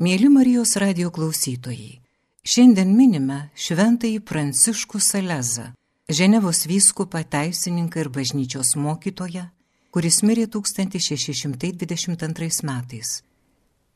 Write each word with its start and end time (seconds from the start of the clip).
Mėly 0.00 0.30
Marijos 0.32 0.78
radio 0.80 1.10
klausytojai, 1.12 2.00
šiandien 2.40 2.88
minime 2.96 3.52
šventąjį 3.52 4.24
Pranciškų 4.24 4.96
Salezą, 4.96 5.76
Ženevos 6.08 6.64
vyskupą, 6.64 7.20
teisininką 7.28 8.00
ir 8.00 8.08
bažnyčios 8.08 8.80
mokytoją, 8.80 9.52
kuris 9.92 10.24
mirė 10.24 10.48
1622 10.48 12.64
metais. 12.64 13.20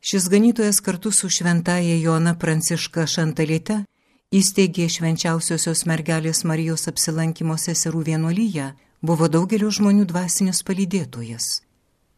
Šis 0.05 0.29
ganytojas 0.29 0.85
kartu 0.85 1.09
su 1.11 1.33
šventaja 1.33 1.97
Jona 1.97 2.37
Pranciška 2.37 3.09
Šantalite 3.09 3.89
įsteigė 4.29 4.93
švenčiausiosios 4.93 5.89
mergelės 5.89 6.45
Marijos 6.45 6.85
apsilankimo 6.93 7.57
seserų 7.57 8.05
vienuolyje, 8.11 8.77
buvo 9.01 9.25
daugelio 9.29 9.71
žmonių 9.73 10.05
dvasinis 10.13 10.61
palydėtojas. 10.69 11.65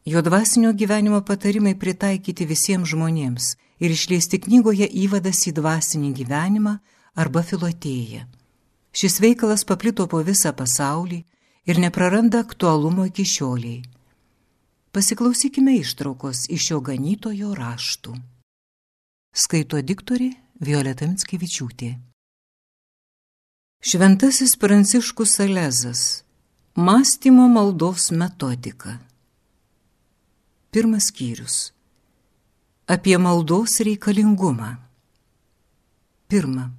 Jo 0.06 0.22
dvasinio 0.22 0.72
gyvenimo 0.74 1.22
patarimai 1.22 1.74
pritaikyti 1.78 2.46
visiems 2.46 2.88
žmonėms 2.90 3.56
ir 3.80 3.92
išleisti 3.92 4.40
knygoje 4.40 4.88
įvadas 5.04 5.42
į 5.50 5.56
dvasinį 5.58 6.12
gyvenimą 6.20 6.78
arba 7.16 7.42
filotėją. 7.42 8.24
Šis 8.96 9.20
veikalas 9.20 9.66
paplito 9.68 10.06
po 10.08 10.22
visą 10.24 10.54
pasaulį 10.56 11.20
ir 11.68 11.80
nepraranda 11.82 12.40
aktualumo 12.44 13.04
iki 13.10 13.26
šioliai. 13.28 13.82
Pasiklausykime 14.96 15.76
ištraukos 15.76 16.46
iš 16.48 16.70
šio 16.70 16.80
ganytojo 16.80 17.52
raštų. 17.54 18.14
Skaito 19.36 19.82
diktori 19.84 20.30
Violeta 20.64 21.04
Mitskevičiūtė. 21.04 21.90
Šventasis 23.84 24.56
Pranciškus 24.56 25.36
Salezas- 25.36 26.22
Mąstymo 26.86 27.48
maldos 27.48 28.10
metodika. 28.10 28.98
Pirmas 30.70 31.12
skyrius. 31.12 31.75
Apie 32.88 33.18
maldos 33.18 33.80
reikalingumą. 33.80 34.76
Pirma. 36.28 36.70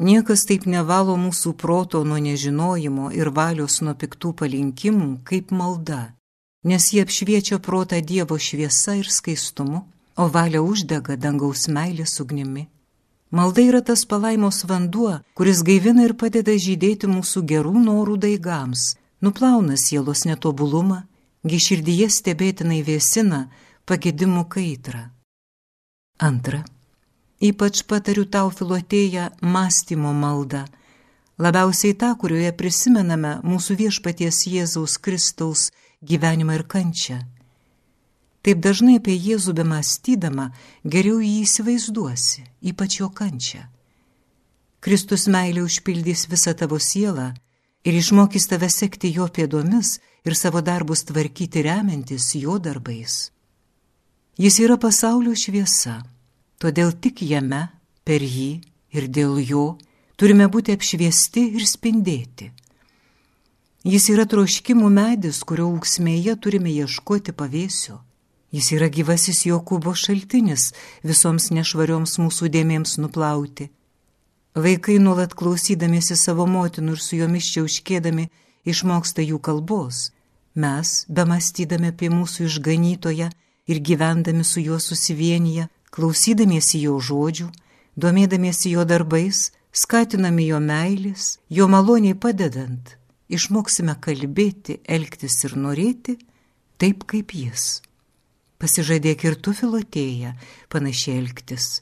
Niekas 0.00 0.46
taip 0.48 0.64
nevalo 0.64 1.18
mūsų 1.20 1.52
proto 1.60 2.00
nuo 2.08 2.16
nežinojimo 2.16 3.10
ir 3.12 3.28
valios 3.28 3.82
nuo 3.84 3.92
piktų 3.92 4.30
palinkimų 4.40 5.08
kaip 5.28 5.52
malda, 5.52 6.14
nes 6.64 6.86
jie 6.94 7.04
apšviečia 7.04 7.58
protą 7.60 8.00
Dievo 8.00 8.38
šviesa 8.40 8.94
ir 9.02 9.10
skaistumu, 9.12 9.82
o 10.16 10.24
valia 10.32 10.62
uždega 10.64 11.18
dangaus 11.20 11.68
meilės 11.68 12.16
ugnimi. 12.24 12.70
Malda 13.30 13.60
yra 13.68 13.82
tas 13.84 14.06
palaimos 14.08 14.64
vanduo, 14.64 15.18
kuris 15.36 15.60
gaivina 15.60 16.06
ir 16.08 16.14
padeda 16.16 16.56
žydėti 16.56 17.04
mūsų 17.12 17.44
gerų 17.52 17.84
norų 17.84 18.16
daigams, 18.16 18.94
nuplauna 19.20 19.76
sielos 19.76 20.24
netobulumą 20.24 21.02
gi 21.44 21.60
širdyje 21.66 22.08
stebėtinai 22.08 22.80
vėsina 22.86 23.42
pagėdimų 23.86 24.46
kaitrą. 24.48 25.08
Antra. 26.22 26.60
Ypač 27.42 27.80
patariu 27.82 28.22
tau 28.30 28.50
filotėję 28.54 29.24
mąstymo 29.42 30.12
maldą, 30.14 30.60
labiausiai 31.42 31.96
tą, 31.98 32.12
kurioje 32.20 32.52
prisimename 32.60 33.32
mūsų 33.42 33.74
viešpaties 33.80 34.38
Jėzaus 34.46 34.94
Kristaus 35.02 35.64
gyvenimą 36.10 36.60
ir 36.60 36.64
kančią. 36.74 37.18
Taip 38.46 38.62
dažnai 38.62 39.00
apie 39.00 39.16
Jėzų 39.18 39.56
bemastydama 39.58 40.46
geriau 40.94 41.18
jį 41.18 41.32
įsivaizduosi, 41.42 42.46
ypač 42.70 43.00
jo 43.00 43.10
kančią. 43.10 43.66
Kristus 44.78 45.26
meilė 45.26 45.66
užpildys 45.66 46.28
visą 46.30 46.54
tavo 46.54 46.78
sielą 46.78 47.32
ir 47.82 47.98
išmokys 47.98 48.46
tave 48.54 48.70
sekti 48.70 49.10
jo 49.18 49.26
pėdomis 49.26 49.96
ir 50.22 50.38
savo 50.38 50.62
darbus 50.62 51.02
tvarkyti 51.10 51.66
remiantis 51.66 52.30
jo 52.38 52.60
darbais. 52.62 53.32
Jis 54.38 54.62
yra 54.64 54.78
pasaulio 54.80 55.34
šviesa, 55.36 55.98
todėl 56.62 56.94
tik 57.04 57.24
jame, 57.26 57.66
per 58.06 58.22
jį 58.22 58.62
ir 58.94 59.08
dėl 59.18 59.40
jo 59.42 59.66
turime 60.16 60.46
būti 60.46 60.76
apšviesti 60.76 61.48
ir 61.58 61.66
spindėti. 61.66 62.52
Jis 63.82 64.08
yra 64.14 64.28
troškimų 64.30 64.88
medis, 64.94 65.42
kurio 65.42 65.66
auksmėje 65.74 66.36
turime 66.38 66.70
ieškoti 66.70 67.34
pavėsio. 67.34 67.98
Jis 68.54 68.66
yra 68.76 68.86
gyvasis 68.92 69.46
Jokūbo 69.48 69.94
šaltinis 69.96 70.70
visoms 71.02 71.50
nešvarioms 71.56 72.18
mūsų 72.20 72.50
dėmėms 72.52 72.98
nuplauti 73.00 73.70
Vaikai 74.54 74.98
nuolat 75.00 75.32
klausydamiesi 75.32 76.12
savo 76.12 76.44
motinų 76.44 76.92
ir 76.92 77.00
su 77.00 77.16
jomis 77.16 77.46
čiauškėdami 77.54 78.26
išmoksta 78.68 79.24
jų 79.24 79.38
kalbos. 79.40 80.10
Mes, 80.52 81.06
bemastydami 81.08 81.88
apie 81.88 82.10
mūsų 82.12 82.44
išganytoją 82.50 83.30
ir 83.72 83.80
gyvendami 83.80 84.44
su 84.44 84.60
juo 84.60 84.76
susivienyje, 84.76 85.70
klausydamiesi 85.92 86.82
jo 86.86 86.96
žodžių, 86.98 87.50
domėdamiesi 88.00 88.72
jo 88.72 88.86
darbais, 88.88 89.50
skatinami 89.72 90.48
jo 90.48 90.58
meilės, 90.64 91.36
jo 91.48 91.68
maloniai 91.68 92.16
padedant, 92.16 92.96
išmoksime 93.28 93.98
kalbėti, 94.00 94.80
elgtis 94.88 95.38
ir 95.44 95.56
norėti 95.56 96.18
taip 96.80 97.06
kaip 97.06 97.36
jis. 97.36 97.70
Pasižadėk 98.58 99.24
ir 99.28 99.40
tu 99.42 99.54
filotėja 99.56 100.36
panašiai 100.70 101.18
elgtis 101.20 101.80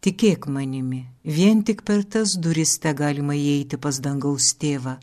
Tikėk 0.00 0.46
manimi, 0.48 1.02
vien 1.28 1.58
tik 1.60 1.82
per 1.84 2.06
tas 2.08 2.32
duris 2.44 2.78
te 2.80 2.88
galima 2.96 3.34
įeiti 3.36 3.76
pas 3.76 3.98
dangaus 4.00 4.46
tėvą. 4.56 4.94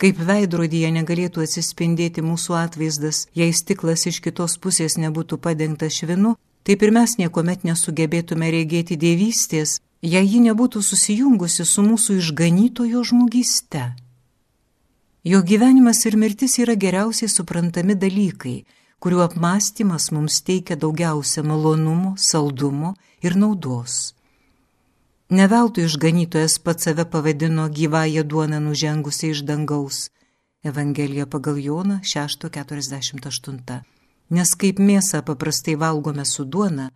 Kaip 0.00 0.22
veidrodyje 0.28 0.88
negalėtų 0.96 1.42
atsispindėti 1.44 2.24
mūsų 2.24 2.56
atvaizdas, 2.56 3.26
jei 3.36 3.52
stiklas 3.52 4.06
iš 4.08 4.22
kitos 4.24 4.56
pusės 4.64 4.96
nebūtų 4.96 5.36
padengtas 5.44 5.98
švinu, 6.00 6.32
taip 6.62 6.82
ir 6.82 6.92
mes 6.94 7.16
niekuomet 7.18 7.64
nesugebėtume 7.68 8.50
regėti 8.54 8.96
dievystės, 8.96 9.80
jei 10.02 10.26
ji 10.26 10.40
nebūtų 10.46 10.82
susijungusi 10.82 11.66
su 11.66 11.82
mūsų 11.86 12.18
išganytojo 12.22 13.02
žmogyste. 13.10 13.84
Jo 15.24 15.42
gyvenimas 15.46 16.02
ir 16.06 16.16
mirtis 16.18 16.58
yra 16.58 16.74
geriausiai 16.74 17.30
suprantami 17.30 17.94
dalykai, 17.94 18.64
kurių 19.02 19.22
apmąstymas 19.26 20.10
mums 20.14 20.40
teikia 20.46 20.74
daugiausia 20.78 21.44
malonumo, 21.46 22.16
saldumo 22.18 22.96
ir 23.22 23.38
naudos. 23.38 24.14
Neveltui 25.32 25.86
išganytojas 25.88 26.58
pats 26.64 26.88
save 26.88 27.06
pavadino 27.12 27.68
gyvąją 27.78 28.26
duoną 28.26 28.58
nužengusią 28.66 29.30
iš 29.34 29.46
dangaus. 29.48 30.10
Evangelija 30.62 31.26
pagal 31.26 31.56
Joną 31.58 32.00
6.48. 32.02 33.91
Nes 34.32 34.54
kaip 34.56 34.80
mėsą 34.80 35.20
paprastai 35.28 35.74
valgome 35.76 36.24
su 36.24 36.44
duona, 36.44 36.88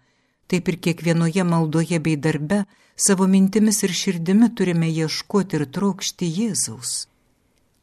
taip 0.48 0.68
ir 0.72 0.78
kiekvienoje 0.84 1.44
maldoje 1.44 1.98
bei 2.00 2.16
darbe 2.16 2.62
savo 2.96 3.26
mintimis 3.28 3.82
ir 3.84 3.92
širdimi 3.92 4.48
turime 4.56 4.88
ieškoti 4.88 5.58
ir 5.58 5.66
trokšti 5.76 6.30
Jėzaus. 6.38 6.94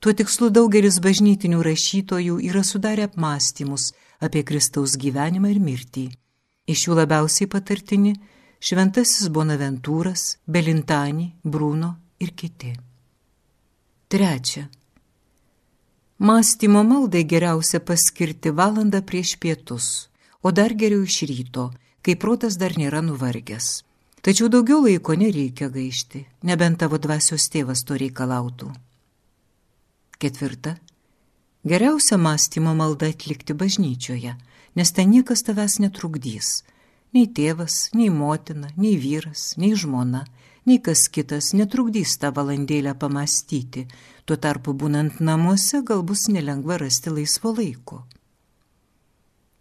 Tuo 0.02 0.12
tikslu 0.20 0.50
daugelis 0.52 0.98
bažnytinių 1.00 1.62
rašytojų 1.64 2.40
yra 2.50 2.64
sudarę 2.68 3.06
apmąstymus 3.08 3.92
apie 4.20 4.44
Kristaus 4.44 4.98
gyvenimą 5.00 5.54
ir 5.54 5.62
mirtį. 5.64 6.06
Iš 6.68 6.88
jų 6.88 6.98
labiausiai 6.98 7.48
patartini 7.52 8.14
Šventasis 8.64 9.28
Bonaventūras, 9.36 10.40
Belintani, 10.48 11.34
Bruno 11.44 11.94
ir 12.20 12.32
kiti. 12.32 12.74
Trečia. 14.08 14.70
Mąstymo 16.24 16.84
maldai 16.84 17.26
geriausia 17.28 17.80
paskirti 17.84 18.52
valandą 18.60 19.02
prieš 19.04 19.32
pietus, 19.42 19.88
o 20.46 20.52
dar 20.56 20.72
geriau 20.82 21.02
iš 21.04 21.18
ryto, 21.28 21.66
kai 22.00 22.16
protas 22.16 22.56
dar 22.62 22.78
nėra 22.80 23.02
nuvargęs. 23.04 23.68
Tačiau 24.24 24.48
daugiau 24.48 24.80
laiko 24.86 25.18
nereikia 25.20 25.68
gaišti, 25.74 26.22
nebent 26.48 26.80
tavo 26.80 26.96
dvasios 27.06 27.50
tėvas 27.52 27.84
to 27.84 28.00
reikalautų. 28.00 28.70
Ketvirta. 30.16 30.78
Geriausia 31.68 32.16
mąstymo 32.16 32.72
malda 32.72 33.12
atlikti 33.12 33.52
bažnyčioje, 33.52 34.38
nes 34.80 34.96
ten 34.96 35.12
niekas 35.12 35.44
tavęs 35.44 35.82
netrukdys. 35.84 36.64
Nei 37.12 37.28
tėvas, 37.28 37.90
nei 38.00 38.08
motina, 38.08 38.72
nei 38.80 38.96
vyras, 38.96 39.58
nei 39.60 39.76
žmona, 39.76 40.24
nei 40.64 40.80
kas 40.80 41.10
kitas 41.12 41.52
netrukdys 41.52 42.16
tą 42.16 42.32
valandėlę 42.32 42.96
pamastyti, 42.96 43.90
tuo 44.26 44.38
tarpu 44.38 44.74
būnant 44.74 45.20
namuose 45.20 45.82
gal 45.88 46.04
bus 46.04 46.28
nelengva 46.30 46.78
rasti 46.82 47.14
laisvo 47.14 47.54
laiko. 47.58 48.04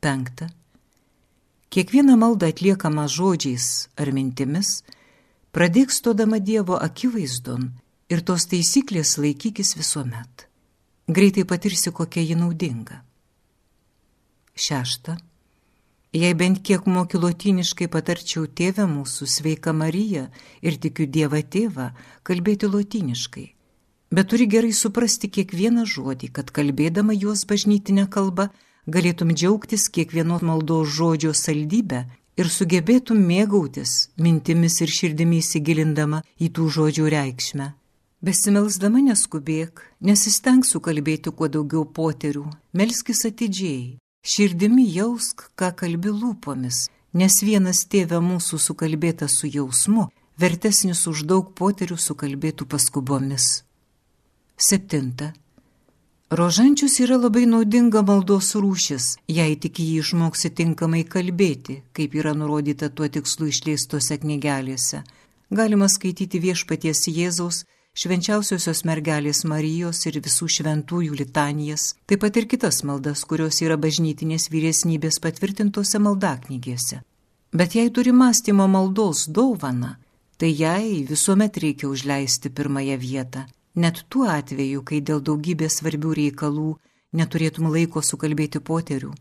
Penkta. 0.02 0.50
Kiekviena 1.72 2.18
malda 2.20 2.50
atliekama 2.52 3.08
žodžiais 3.08 3.88
ar 3.96 4.12
mintimis, 4.12 4.82
pradėk 5.54 5.90
stodama 5.94 6.38
Dievo 6.38 6.76
akivaizdon 6.76 7.70
ir 8.12 8.24
tos 8.26 8.48
taisyklės 8.50 9.16
laikykis 9.18 9.76
visuomet 9.78 10.52
greitai 11.12 11.44
patirsi, 11.44 11.90
kokia 11.90 12.22
ji 12.22 12.34
naudinga. 12.34 13.02
Šešta. 14.54 15.16
Jei 16.12 16.34
bent 16.34 16.60
kiek 16.60 16.84
moki 16.86 17.16
lotiniškai 17.16 17.88
patarčiau 17.88 18.44
tėvę 18.46 18.84
mūsų, 18.88 19.26
sveika 19.26 19.72
Marija 19.72 20.26
ir 20.60 20.76
tikiu 20.76 21.06
Dievą 21.08 21.40
tėvą, 21.40 21.88
kalbėti 22.22 22.68
lotiniškai. 22.68 23.46
Bet 24.12 24.28
turi 24.28 24.44
gerai 24.44 24.74
suprasti 24.76 25.30
kiekvieną 25.32 25.86
žodį, 25.88 26.28
kad 26.36 26.50
kalbėdama 26.52 27.14
juos 27.16 27.46
bažnytinę 27.48 28.04
kalbą 28.12 28.50
galėtum 28.86 29.30
džiaugtis 29.32 29.86
kiekvieno 29.88 30.36
maldos 30.42 30.90
žodžio 30.96 31.32
saldybę 31.32 32.02
ir 32.36 32.50
sugebėtum 32.52 33.22
mėgautis 33.30 34.10
mintimis 34.20 34.80
ir 34.84 34.92
širdimi 34.98 35.40
įsigilindama 35.40 36.20
į 36.36 36.50
tų 36.58 36.68
žodžių 36.76 37.06
reikšmę. 37.16 37.70
Besimelsdama 38.22 39.00
neskubėk, 39.08 39.80
nesisteng 40.04 40.62
sukalbėti 40.68 41.32
kuo 41.32 41.48
daugiau 41.48 41.88
poterių, 41.88 42.44
melskis 42.76 43.24
atidžiai, 43.26 43.96
širdimi 44.22 44.84
jausk, 44.92 45.48
ką 45.58 45.72
kalbi 45.80 46.12
lūpomis, 46.12 46.84
nes 47.16 47.40
vienas 47.42 47.82
tėvė 47.88 48.20
mūsų 48.22 48.60
sukalbėtas 48.68 49.40
su 49.40 49.50
jausmu, 49.50 50.10
vertesnis 50.38 51.08
už 51.08 51.24
daug 51.32 51.50
poterių 51.58 51.98
sukalbėtų 51.98 52.68
paskubomis. 52.70 53.64
Septinta. 54.62 55.32
Rožančius 56.30 57.00
yra 57.02 57.16
labai 57.18 57.48
naudinga 57.50 58.00
maldos 58.06 58.52
rūšis, 58.54 59.06
jei 59.36 59.56
tik 59.62 59.80
jį 59.82 59.96
išmoksi 60.02 60.50
tinkamai 60.58 61.00
kalbėti, 61.14 61.80
kaip 61.90 62.12
yra 62.14 62.30
nurodyta 62.38 62.86
tuo 62.94 63.08
tikslu 63.16 63.48
išleistose 63.50 64.20
knygelėse. 64.22 65.00
Galima 65.50 65.88
skaityti 65.90 66.38
viešpaties 66.44 67.00
Jėzaus, 67.10 67.58
švenčiausiosios 67.98 68.84
mergelės 68.86 69.42
Marijos 69.50 70.04
ir 70.06 70.20
visų 70.22 70.46
šventųjų 70.56 71.18
litanijas, 71.22 71.88
taip 72.06 72.22
pat 72.22 72.38
ir 72.38 72.46
kitas 72.52 72.84
maldas, 72.86 73.24
kurios 73.26 73.58
yra 73.66 73.74
bažnytinės 73.86 74.46
vyresnybės 74.52 75.18
patvirtintose 75.24 75.98
maldaknygėse. 76.06 77.00
Bet 77.50 77.74
jei 77.74 77.90
turi 77.90 78.14
mąstymo 78.14 78.68
maldos 78.70 79.26
dovana, 79.26 79.96
tai 80.38 80.52
jai 80.54 81.02
visuomet 81.10 81.58
reikia 81.66 81.90
užleisti 81.90 82.54
pirmąją 82.54 83.00
vietą 83.02 83.42
net 83.74 84.04
tuo 84.08 84.28
atveju, 84.28 84.82
kai 84.84 85.00
dėl 85.00 85.20
daugybės 85.24 85.80
svarbių 85.80 86.14
reikalų 86.18 86.70
neturėtum 87.12 87.68
laiko 87.72 88.02
sukalbėti 88.02 88.60
poterių. 88.60 89.12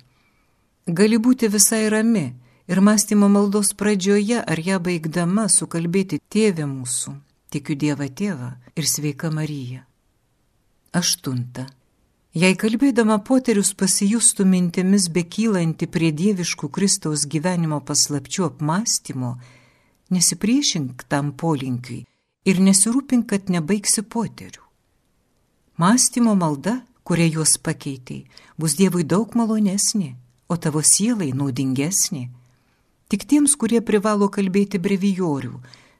Gali 0.87 1.17
būti 1.17 1.47
visai 1.51 1.87
rami 1.89 2.31
ir 2.67 2.81
mąstymo 2.81 3.29
maldos 3.29 3.73
pradžioje 3.77 4.41
ar 4.41 4.59
ją 4.59 4.79
baigdama 4.83 5.47
sukalbėti 5.49 6.21
tėvę 6.31 6.65
mūsų, 6.67 7.13
tikiu 7.51 7.75
Dievą 7.75 8.07
tėvą 8.09 8.49
ir 8.75 8.87
sveika 8.87 9.31
Marija. 9.31 9.85
Aštunta. 10.91 11.67
Jei 12.31 12.55
kalbėdama 12.55 13.17
poterius 13.27 13.73
pasijustų 13.75 14.45
mintimis 14.47 15.09
bekylanti 15.11 15.87
prie 15.91 16.13
dieviškų 16.15 16.69
Kristaus 16.71 17.25
gyvenimo 17.27 17.81
paslapčių 17.83 18.45
apmąstymo, 18.45 19.33
nesipriešink 20.15 21.03
tam 21.11 21.33
polinkiui, 21.35 22.05
ir 22.45 22.61
nesirūpink, 22.61 23.27
kad 23.29 23.49
nebaigsi 23.53 24.03
poterių. 24.03 24.63
Mąstymo 25.81 26.35
malda, 26.37 26.81
kuria 27.03 27.27
juos 27.29 27.57
pakeitėjai, 27.57 28.27
bus 28.57 28.75
Dievui 28.77 29.05
daug 29.07 29.33
malonesnė, 29.37 30.15
o 30.51 30.57
tavo 30.57 30.83
sielai 30.85 31.31
naudingesnė. 31.33 32.27
Tik 33.11 33.25
tiems, 33.27 33.55
kurie 33.59 33.81
privalo 33.81 34.29
kalbėti 34.31 34.79
brevijorių, 34.79 35.55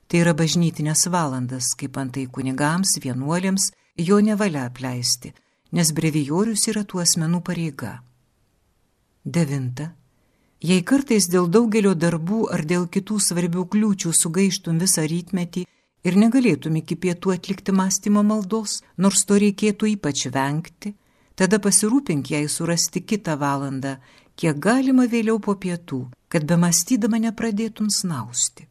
tai 0.07 0.21
yra 0.23 0.35
bažnytinės 0.38 1.07
valandas, 1.11 1.73
kaip 1.79 1.97
antai 1.97 2.27
kunigams, 2.27 2.97
vienuoliams, 3.03 3.71
jo 3.97 4.19
nevalia 4.23 4.67
apleisti, 4.69 5.33
nes 5.71 5.91
brevijorius 5.95 6.67
yra 6.71 6.83
tų 6.83 7.01
asmenų 7.03 7.41
pareiga. 7.47 7.97
Devinta. 9.23 9.91
Jei 10.61 10.83
kartais 10.85 11.25
dėl 11.31 11.47
daugelio 11.49 11.95
darbų 11.97 12.45
ar 12.53 12.61
dėl 12.69 12.85
kitų 12.85 13.17
svarbių 13.17 13.65
kliūčių 13.73 14.11
sugaištum 14.13 14.77
visą 14.83 15.07
rytmetį, 15.09 15.65
ir 16.03 16.18
negalėtum 16.18 16.80
iki 16.81 16.98
pietų 16.98 17.36
atlikti 17.36 17.74
mąstymo 17.75 18.24
maldos, 18.25 18.81
nors 18.98 19.25
to 19.25 19.38
reikėtų 19.42 19.94
ypač 19.95 20.25
vengti, 20.33 20.95
tada 21.36 21.62
pasirūpink 21.62 22.33
jai 22.33 22.48
surasti 22.50 23.03
kitą 23.06 23.38
valandą, 23.42 23.98
kiek 24.36 24.57
galima 24.57 25.07
vėliau 25.07 25.39
po 25.39 25.56
pietų, 25.56 26.07
kad 26.30 26.45
be 26.50 26.57
mąstydama 26.57 27.21
nepradėtum 27.27 27.89
snausti. 27.94 28.68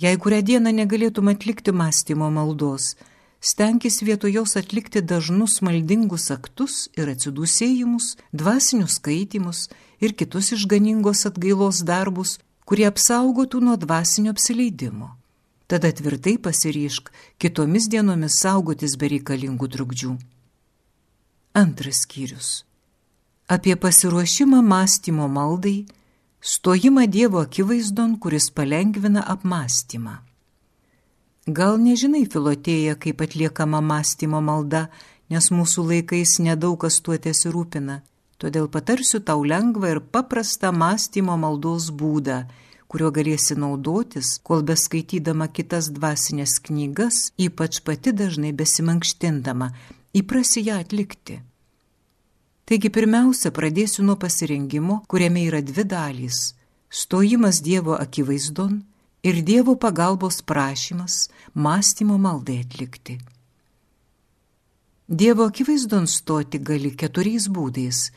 Jei 0.00 0.16
kurią 0.16 0.40
dieną 0.48 0.72
negalėtum 0.72 1.28
atlikti 1.28 1.74
mąstymo 1.76 2.30
maldos, 2.32 2.94
stenkis 3.40 4.00
vietoj 4.06 4.32
jos 4.38 4.56
atlikti 4.56 5.02
dažnus 5.02 5.60
maldingus 5.66 6.30
aktus 6.32 6.88
ir 6.96 7.12
atsidūsėjimus, 7.12 8.16
dvasinius 8.32 8.96
skaitimus 8.96 9.66
ir 10.00 10.16
kitus 10.16 10.54
išganingos 10.56 11.26
atgailos 11.28 11.84
darbus, 11.84 12.38
kurie 12.64 12.88
apsaugotų 12.88 13.60
nuo 13.60 13.76
dvasinio 13.76 14.32
apsileidimo 14.32 15.19
tada 15.70 15.92
tvirtai 15.94 16.34
pasiryšk 16.42 17.12
kitomis 17.38 17.86
dienomis 17.92 18.40
saugotis 18.42 18.96
bereikalingų 18.98 19.68
trukdžių. 19.74 20.16
Antras 21.54 22.02
skyrius. 22.04 22.48
Apie 23.50 23.74
pasiruošimą 23.74 24.62
mąstymo 24.62 25.28
maldai, 25.28 25.86
stojimą 26.40 27.06
Dievo 27.06 27.40
akivaizdon, 27.46 28.18
kuris 28.22 28.50
palengvina 28.50 29.22
apmąstymą. 29.34 30.14
Gal 31.58 31.78
nežinai, 31.82 32.26
filotėja, 32.32 32.94
kaip 32.94 33.22
atliekama 33.26 33.80
mąstymo 33.82 34.40
malda, 34.42 34.88
nes 35.30 35.50
mūsų 35.50 35.86
laikais 35.90 36.38
nedaug 36.42 36.78
kas 36.82 37.00
tuo 37.02 37.18
tesirūpina, 37.18 38.00
todėl 38.42 38.66
patarsiu 38.74 39.22
tau 39.22 39.42
lengvą 39.46 39.94
ir 39.94 40.00
paprastą 40.14 40.70
mąstymo 40.74 41.38
maldos 41.38 41.90
būdą 41.90 42.44
kuriuo 42.90 43.12
galėsi 43.14 43.54
naudotis, 43.54 44.32
kol 44.42 44.64
beskaitydama 44.66 45.46
kitas 45.54 45.92
dvasinės 45.94 46.56
knygas, 46.66 47.30
ypač 47.38 47.78
pati 47.86 48.10
dažnai 48.16 48.50
besimankštindama, 48.56 49.70
įprasi 50.20 50.64
ją 50.66 50.80
atlikti. 50.82 51.38
Taigi 52.66 52.90
pirmiausia, 52.94 53.50
pradėsiu 53.54 54.02
nuo 54.06 54.14
pasirengimo, 54.18 55.00
kuriame 55.10 55.46
yra 55.46 55.62
dvi 55.62 55.84
dalys- 55.94 56.54
stojimas 57.00 57.62
Dievo 57.62 57.94
akivaizdon 57.94 58.82
ir 59.22 59.42
Dievo 59.42 59.74
pagalbos 59.76 60.42
prašymas 60.42 61.28
mąstymo 61.54 62.18
maldai 62.18 62.60
atlikti. 62.64 63.18
Dievo 65.08 65.44
akivaizdon 65.50 66.06
stoti 66.06 66.58
gali 66.58 66.90
keturiais 66.94 67.48
būdais, 67.48 68.10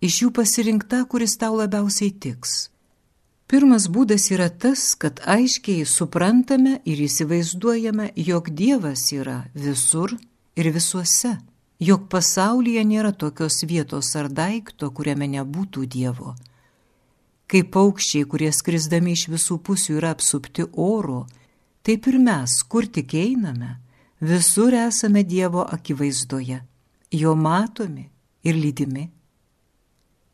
iš 0.00 0.22
jų 0.22 0.30
pasirinkta, 0.34 1.04
kuris 1.06 1.36
tau 1.38 1.54
labiausiai 1.54 2.10
tiks. 2.10 2.70
Pirmas 3.50 3.88
būdas 3.90 4.28
yra 4.30 4.46
tas, 4.46 4.92
kad 4.94 5.18
aiškiai 5.26 5.82
suprantame 5.82 6.76
ir 6.86 7.00
įsivaizduojame, 7.02 8.12
jog 8.14 8.46
Dievas 8.54 9.08
yra 9.10 9.40
visur 9.58 10.12
ir 10.54 10.68
visuose, 10.70 11.32
jog 11.82 12.04
pasaulyje 12.12 12.84
nėra 12.86 13.10
tokios 13.10 13.64
vietos 13.66 14.12
ar 14.14 14.28
daikto, 14.30 14.92
kuriame 14.94 15.26
nebūtų 15.32 15.82
Dievo. 15.90 16.36
Kaip 17.50 17.72
paukščiai, 17.74 18.28
kurie 18.30 18.52
skrisdami 18.54 19.16
iš 19.18 19.24
visų 19.32 19.56
pusių 19.66 19.96
yra 19.98 20.12
apsupti 20.14 20.68
oro, 20.70 21.24
taip 21.82 22.06
ir 22.06 22.20
mes, 22.22 22.54
kur 22.62 22.86
tik 22.86 23.16
einame, 23.18 23.80
visur 24.22 24.76
esame 24.78 25.24
Dievo 25.26 25.64
akivaizdoje, 25.66 26.60
jo 27.10 27.34
matomi 27.34 28.06
ir 28.46 28.54
lydimi. 28.54 29.08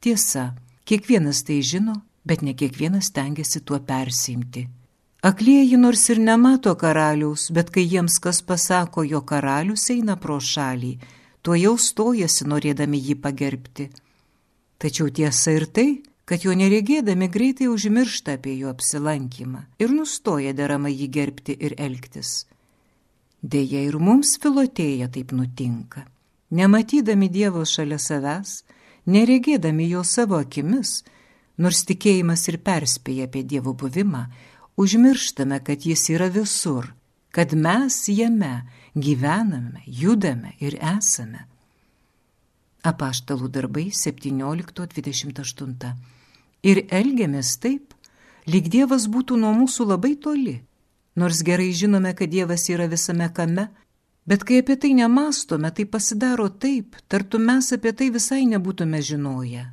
Tiesa, 0.05 0.51
kiekvienas 0.85 1.41
tai 1.49 1.63
žino 1.65 1.97
bet 2.27 2.43
ne 2.43 2.55
kiekvienas 2.55 3.13
tengiasi 3.15 3.61
tuo 3.61 3.79
persimti. 3.81 4.67
Aklieji 5.27 5.77
nors 5.77 6.09
ir 6.13 6.19
nemato 6.23 6.75
karaliaus, 6.79 7.49
bet 7.51 7.71
kai 7.75 7.87
jiems 7.87 8.19
kas 8.23 8.43
pasako, 8.43 9.03
jo 9.03 9.23
karalius 9.27 9.89
eina 9.95 10.17
pro 10.17 10.37
šalį, 10.39 10.93
tuo 11.43 11.57
jau 11.59 11.77
stojasi 11.79 12.47
norėdami 12.51 13.01
jį 13.09 13.17
pagerbti. 13.23 13.89
Tačiau 14.79 15.09
tiesa 15.11 15.55
ir 15.57 15.67
tai, 15.73 15.89
kad 16.27 16.45
jo 16.45 16.53
neregėdami 16.59 17.31
greitai 17.33 17.71
užmiršta 17.71 18.37
apie 18.37 18.57
jo 18.59 18.71
apsilankymą 18.75 19.63
ir 19.79 19.95
nustoja 19.95 20.53
deramai 20.59 20.93
jį 20.93 21.09
gerbti 21.17 21.57
ir 21.69 21.77
elgtis. 21.79 22.45
Deja 23.43 23.83
ir 23.87 23.99
mums 24.03 24.35
filotėja 24.43 25.09
taip 25.15 25.33
nutinka. 25.33 26.03
Nematydami 26.51 27.29
Dievo 27.31 27.63
šalia 27.67 27.99
savęs, 27.99 28.61
neregėdami 29.07 29.87
jo 29.91 30.03
savo 30.05 30.39
akimis, 30.39 31.03
Nors 31.57 31.85
tikėjimas 31.89 32.49
ir 32.51 32.61
perspėja 32.61 33.25
apie 33.29 33.43
Dievo 33.43 33.73
buvimą, 33.73 34.27
užmirštame, 34.77 35.61
kad 35.65 35.87
Jis 35.89 36.11
yra 36.13 36.29
visur, 36.29 36.93
kad 37.33 37.53
mes 37.57 38.09
jame 38.09 38.67
gyvename, 38.95 39.81
judame 39.87 40.53
ir 40.61 40.77
esame. 40.81 41.47
Apaštalų 42.87 43.49
darbai 43.51 43.91
17.28. 43.93 45.93
Ir 46.67 46.87
elgiamės 46.91 47.57
taip, 47.63 47.95
lyg 48.47 48.69
Dievas 48.73 49.07
būtų 49.11 49.37
nuo 49.41 49.53
mūsų 49.57 49.87
labai 49.91 50.15
toli, 50.17 50.63
nors 51.17 51.43
gerai 51.43 51.73
žinome, 51.73 52.15
kad 52.15 52.31
Dievas 52.31 52.69
yra 52.73 52.87
visame 52.89 53.29
kame, 53.33 53.69
bet 54.27 54.45
kai 54.45 54.61
apie 54.63 54.77
tai 54.81 54.95
nemastome, 54.99 55.71
tai 55.73 55.85
pasidaro 55.85 56.49
taip, 56.49 56.97
tartum 57.09 57.43
mes 57.49 57.73
apie 57.73 57.93
tai 57.93 58.11
visai 58.15 58.47
nebūtume 58.49 59.03
žinoję. 59.03 59.67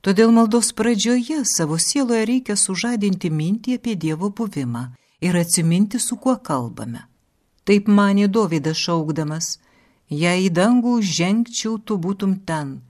Todėl 0.00 0.30
maldos 0.32 0.70
pradžioje 0.72 1.42
savo 1.44 1.76
sieloje 1.76 2.24
reikia 2.30 2.56
sužadinti 2.56 3.28
mintį 3.28 3.76
apie 3.76 3.96
Dievo 4.00 4.30
buvimą 4.32 4.86
ir 5.20 5.36
atsiminti, 5.36 5.98
su 6.00 6.16
kuo 6.16 6.38
kalbame. 6.40 7.02
Taip 7.68 7.88
manė 7.88 8.30
Dovydas 8.32 8.80
šaukdamas, 8.80 9.58
jei 10.08 10.46
į 10.46 10.54
dangų 10.56 10.94
žengčiau, 11.04 11.76
tu 11.84 11.98
būtum 12.00 12.38
ten, 12.48 12.80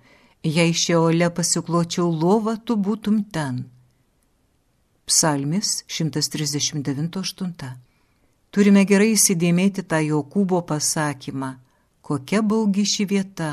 jei 0.46 0.70
šiaole 0.70 1.32
pasikločiau 1.34 2.06
lovą, 2.06 2.54
tu 2.62 2.78
būtum 2.78 3.24
ten. 3.34 3.64
Psalmis 5.10 5.82
139.8. 5.90 7.74
Turime 8.54 8.86
gerai 8.86 9.12
įsidėmėti 9.16 9.82
tą 9.82 9.98
Jokūbo 10.06 10.62
pasakymą, 10.66 11.56
kokia 12.06 12.46
baugi 12.46 12.86
ši 12.86 13.10
vieta, 13.10 13.52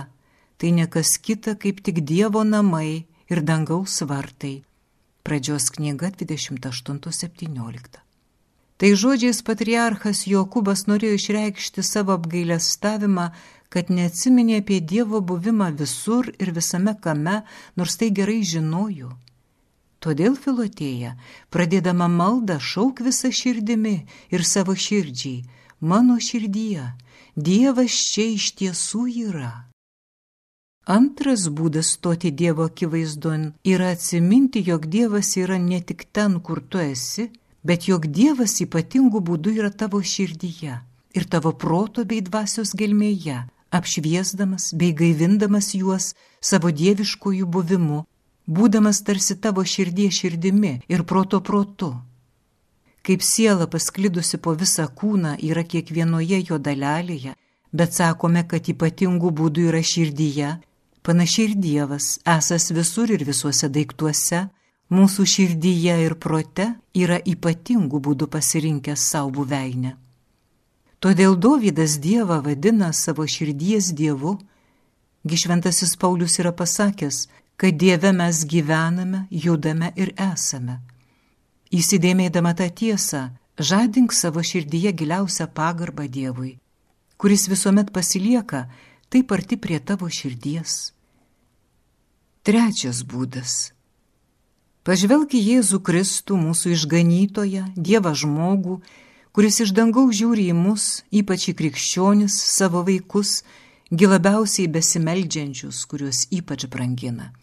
tai 0.57 0.73
nekas 0.77 1.17
kita 1.17 1.57
kaip 1.57 1.81
tik 1.81 2.05
Dievo 2.05 2.45
namai 2.45 3.07
ir 3.29 3.43
dangaus 3.43 4.01
vartai. 4.01 4.63
Pradžios 5.23 5.69
knyga 5.75 6.11
28.17. 6.15 7.99
Tai 8.77 8.89
žodžiais 8.93 9.41
patriarchas 9.41 10.23
Jokūbas 10.29 10.85
norėjo 10.87 11.17
išreikšti 11.17 11.83
savo 11.83 12.13
apgailestavimą, 12.15 13.31
kad 13.73 13.89
neatsiminė 13.89 14.61
apie 14.61 14.79
Dievo 14.79 15.19
buvimą 15.19 15.71
visur 15.79 16.29
ir 16.39 16.53
visame 16.55 16.93
kame, 17.01 17.41
nors 17.75 17.97
tai 17.99 18.11
gerai 18.13 18.43
žinojo. 18.45 19.11
Todėl 19.99 20.37
filotėja, 20.37 21.17
pradėdama 21.49 22.07
maldą, 22.07 22.59
šauk 22.61 23.01
visą 23.01 23.33
širdimi 23.33 23.97
ir 24.31 24.45
savo 24.45 24.77
širdžiai, 24.77 25.43
mano 25.81 26.21
širdyje, 26.21 26.93
Dievas 27.35 27.93
čia 28.13 28.31
iš 28.33 28.53
tiesų 28.57 29.03
yra. 29.27 29.66
Antras 30.87 31.49
būdas 31.51 31.89
stoti 31.97 32.29
Dievo 32.31 32.63
akivaizdon 32.69 33.41
yra 33.67 33.89
atsiminti, 33.91 34.61
jog 34.63 34.85
Dievas 34.87 35.33
yra 35.35 35.57
ne 35.59 35.81
tik 35.83 36.05
ten, 36.15 36.37
kur 36.39 36.61
tu 36.63 36.79
esi, 36.79 37.25
bet 37.67 37.89
jog 37.89 38.05
Dievas 38.07 38.53
ypatingų 38.63 39.19
būdų 39.29 39.51
yra 39.59 39.71
tavo 39.81 39.99
širdyje 39.99 40.77
ir 41.17 41.25
tavo 41.33 41.51
proto 41.63 42.05
bei 42.07 42.21
dvasios 42.23 42.71
gelmėje, 42.79 43.41
apšviesdamas 43.77 44.69
bei 44.79 44.93
gaivindamas 45.01 45.73
juos 45.75 46.13
savo 46.39 46.71
dieviškojų 46.71 47.49
buvimu, 47.55 48.05
būdamas 48.47 49.01
tarsi 49.03 49.35
tavo 49.43 49.65
širdies 49.67 50.21
širdimi 50.21 50.73
ir 50.87 51.03
proto 51.03 51.41
protu. 51.41 51.89
Kaip 53.03 53.27
siela 53.31 53.67
pasklidusi 53.67 54.39
po 54.39 54.55
visą 54.55 54.87
kūną 55.01 55.35
yra 55.49 55.65
kiekvienoje 55.67 56.39
jo 56.47 56.61
dalelėje, 56.63 57.35
bet 57.75 57.99
sakome, 57.99 58.47
kad 58.47 58.71
ypatingų 58.71 59.33
būdų 59.41 59.67
yra 59.73 59.83
širdyje, 59.83 60.55
Panašiai 61.07 61.45
ir 61.47 61.53
Dievas, 61.55 62.19
esas 62.27 62.65
visur 62.75 63.07
ir 63.15 63.21
visuose 63.23 63.69
daiktuose, 63.71 64.41
mūsų 64.91 65.23
širdyje 65.33 65.93
ir 66.03 66.15
prote 66.19 66.65
yra 66.91 67.21
ypatingų 67.23 68.01
būdų 68.03 68.27
pasirinkęs 68.33 69.05
savo 69.13 69.29
buveinę. 69.37 69.93
Todėl 70.99 71.37
Dovydas 71.39 71.95
Dievą 72.03 72.41
vadina 72.43 72.89
savo 72.91 73.23
širdies 73.23 73.93
Dievu, 73.95 74.33
Gišventasis 75.23 75.95
Paulius 75.95 76.35
yra 76.43 76.51
pasakęs, 76.51 77.21
kad 77.55 77.79
Dieve 77.79 78.11
mes 78.11 78.43
gyvename, 78.43 79.23
judame 79.31 79.93
ir 79.95 80.11
esame. 80.19 80.81
Įsidėmėdama 81.71 82.51
tą 82.51 82.67
tiesą, 82.67 83.29
žadink 83.55 84.11
savo 84.11 84.43
širdyje 84.43 84.91
giliausią 84.91 85.47
pagarbą 85.55 86.11
Dievui, 86.11 86.57
kuris 87.15 87.47
visuomet 87.47 87.95
pasilieka 87.95 88.65
taip 89.07 89.31
arti 89.31 89.55
prie 89.55 89.79
tavo 89.79 90.11
širdies. 90.11 90.96
Trečias 92.47 93.01
būdas. 93.03 93.73
Pažvelk 94.87 95.33
į 95.35 95.39
Jėzų 95.45 95.81
Kristų, 95.83 96.37
mūsų 96.39 96.69
išganytoją, 96.77 97.63
Dievą 97.75 98.13
žmogų, 98.15 98.77
kuris 99.35 99.57
iš 99.65 99.73
dangaus 99.75 100.15
žiūri 100.15 100.45
į 100.47 100.55
mus, 100.55 100.85
ypač 101.11 101.49
į 101.51 101.53
krikščionis, 101.59 102.37
savo 102.53 102.85
vaikus, 102.87 103.41
gilabiausiai 103.91 104.69
besimeldžiančius, 104.71 105.81
kuriuos 105.91 106.21
ypač 106.37 106.63
brangina. 106.71 107.33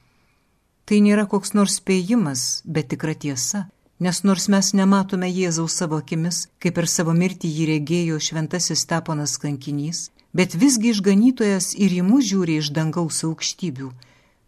Tai 0.88 1.02
nėra 1.04 1.26
koks 1.28 1.52
nors 1.52 1.76
spėjimas, 1.82 2.62
bet 2.64 2.88
tikra 2.94 3.12
tiesa, 3.12 3.66
nes 4.00 4.22
nors 4.24 4.48
mes 4.48 4.72
nematome 4.72 5.28
Jėzaus 5.28 5.76
savo 5.82 6.00
akimis, 6.00 6.46
kaip 6.64 6.80
per 6.80 6.88
savo 6.88 7.12
mirtį 7.12 7.52
jį 7.58 7.68
regėjo 7.74 8.24
šventasis 8.30 8.88
Steponas 8.88 9.36
kankinys, 9.36 10.06
bet 10.32 10.56
visgi 10.56 10.96
išganytojas 10.96 11.74
ir 11.76 11.92
į 11.92 12.02
mus 12.08 12.24
žiūri 12.32 12.56
iš 12.64 12.72
dangaus 12.72 13.20
aukštybių 13.28 13.92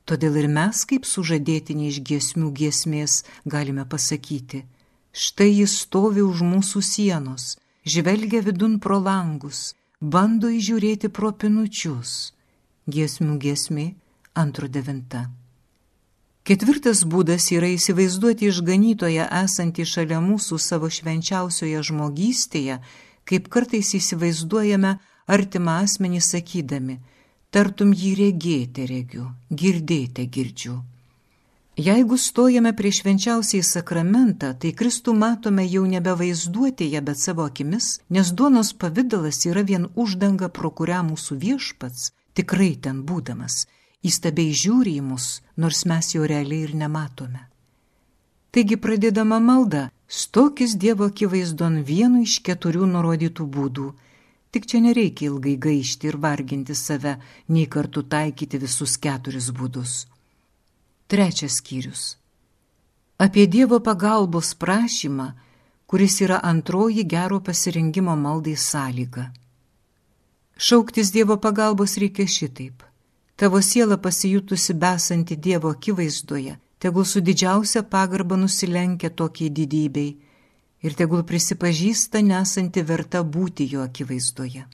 Todėl 0.06 0.36
ir 0.38 0.46
mes, 0.46 0.84
kaip 0.86 1.06
sužadėtiniai 1.10 1.90
iš 1.90 1.96
giesmių 2.08 2.52
giesmės, 2.54 3.24
galime 3.54 3.82
pasakyti, 3.90 4.60
štai 5.10 5.48
jis 5.50 5.72
stovi 5.82 6.22
už 6.22 6.44
mūsų 6.46 6.82
sienos, 6.88 7.56
žvelgia 7.82 8.44
vidun 8.46 8.76
pro 8.84 9.00
langus, 9.02 9.72
bando 10.00 10.46
įžiūrėti 10.58 11.10
pro 11.10 11.32
pinučius. 11.34 12.12
Giesmių 12.86 13.34
giesmė 13.42 13.86
antro 14.38 14.70
devinta. 14.70 15.24
Ketvirtas 16.46 17.02
būdas 17.02 17.48
yra 17.50 17.72
įsivaizduoti 17.74 18.46
išganytoje 18.46 19.26
esantį 19.42 19.88
šalia 19.90 20.22
mūsų 20.22 20.60
savo 20.62 20.86
švenčiausioje 20.86 21.82
žmogystėje, 21.90 22.78
kaip 23.26 23.50
kartais 23.50 23.90
įsivaizduojame 23.98 24.94
artimą 25.26 25.80
asmenį 25.82 26.22
sakydami– 26.30 27.00
tartum 27.56 27.94
jį 27.96 28.10
regėti 28.18 28.84
regiu, 28.84 29.30
girdėti 29.48 30.26
girdžiu. 30.28 30.74
Jeigu 31.80 32.18
stojame 32.20 32.74
prie 32.76 32.90
švenčiausiai 32.92 33.64
sakramentą, 33.64 34.50
tai 34.60 34.74
Kristų 34.76 35.14
matome 35.16 35.64
jau 35.64 35.86
nebe 35.88 36.12
vaizduotėje, 36.20 37.00
bet 37.08 37.22
savo 37.22 37.46
akimis, 37.48 37.88
nes 38.12 38.34
duonos 38.36 38.74
pavydalas 38.76 39.40
yra 39.48 39.64
vien 39.70 39.88
uždanga, 40.04 40.50
pro 40.52 40.68
kurią 40.68 41.00
mūsų 41.08 41.40
viešpats, 41.46 42.10
tikrai 42.36 42.74
ten 42.76 43.00
būdamas, 43.08 43.62
įstabiai 44.04 44.52
žiūri 44.52 44.98
į 45.00 45.08
mus, 45.08 45.40
nors 45.56 45.84
mes 45.88 46.12
jo 46.12 46.28
realiai 46.28 46.68
ir 46.68 46.76
nematome. 46.76 47.46
Taigi 48.52 48.76
pradėdama 48.76 49.40
maldą, 49.40 49.88
stokis 50.08 50.76
Dievo 50.76 51.08
akivaizdon 51.08 51.80
vienu 51.88 52.20
iš 52.28 52.42
keturių 52.44 52.84
nurodytų 52.92 53.48
būdų 53.56 53.94
Tik 54.56 54.64
čia 54.64 54.78
nereikia 54.80 55.28
ilgai 55.28 55.58
gaišti 55.60 56.08
ir 56.08 56.16
varginti 56.16 56.74
save, 56.74 57.10
nei 57.52 57.66
kartu 57.68 58.00
taikyti 58.12 58.56
visus 58.56 58.94
keturis 58.96 59.50
būdus. 59.52 60.06
Trečias 61.12 61.58
skyrius. 61.60 62.04
Apie 63.20 63.44
Dievo 63.52 63.82
pagalbos 63.84 64.54
prašymą, 64.56 65.26
kuris 65.84 66.16
yra 66.24 66.40
antroji 66.40 67.04
gero 67.04 67.42
pasirinkimo 67.44 68.16
maldai 68.16 68.56
sąlyga. 68.56 69.26
Šauktis 70.56 71.12
Dievo 71.12 71.36
pagalbos 71.36 71.98
reikia 72.00 72.24
šitaip. 72.24 72.80
Tavo 73.36 73.60
siela 73.60 74.00
pasijutusi 74.00 74.72
besanti 74.72 75.36
Dievo 75.36 75.68
akivaizdoje, 75.76 76.56
tegul 76.78 77.04
su 77.04 77.20
didžiausia 77.20 77.82
pagarba 77.82 78.40
nusilenkia 78.40 79.10
tokiai 79.10 79.52
didybei 79.52 80.16
ir 80.82 80.94
tegul 80.94 81.22
prisipažįsta 81.26 82.22
nesanti 82.22 82.82
verta 82.82 83.22
būti 83.22 83.68
jo 83.72 83.84
akivaizdoje. 83.84 84.66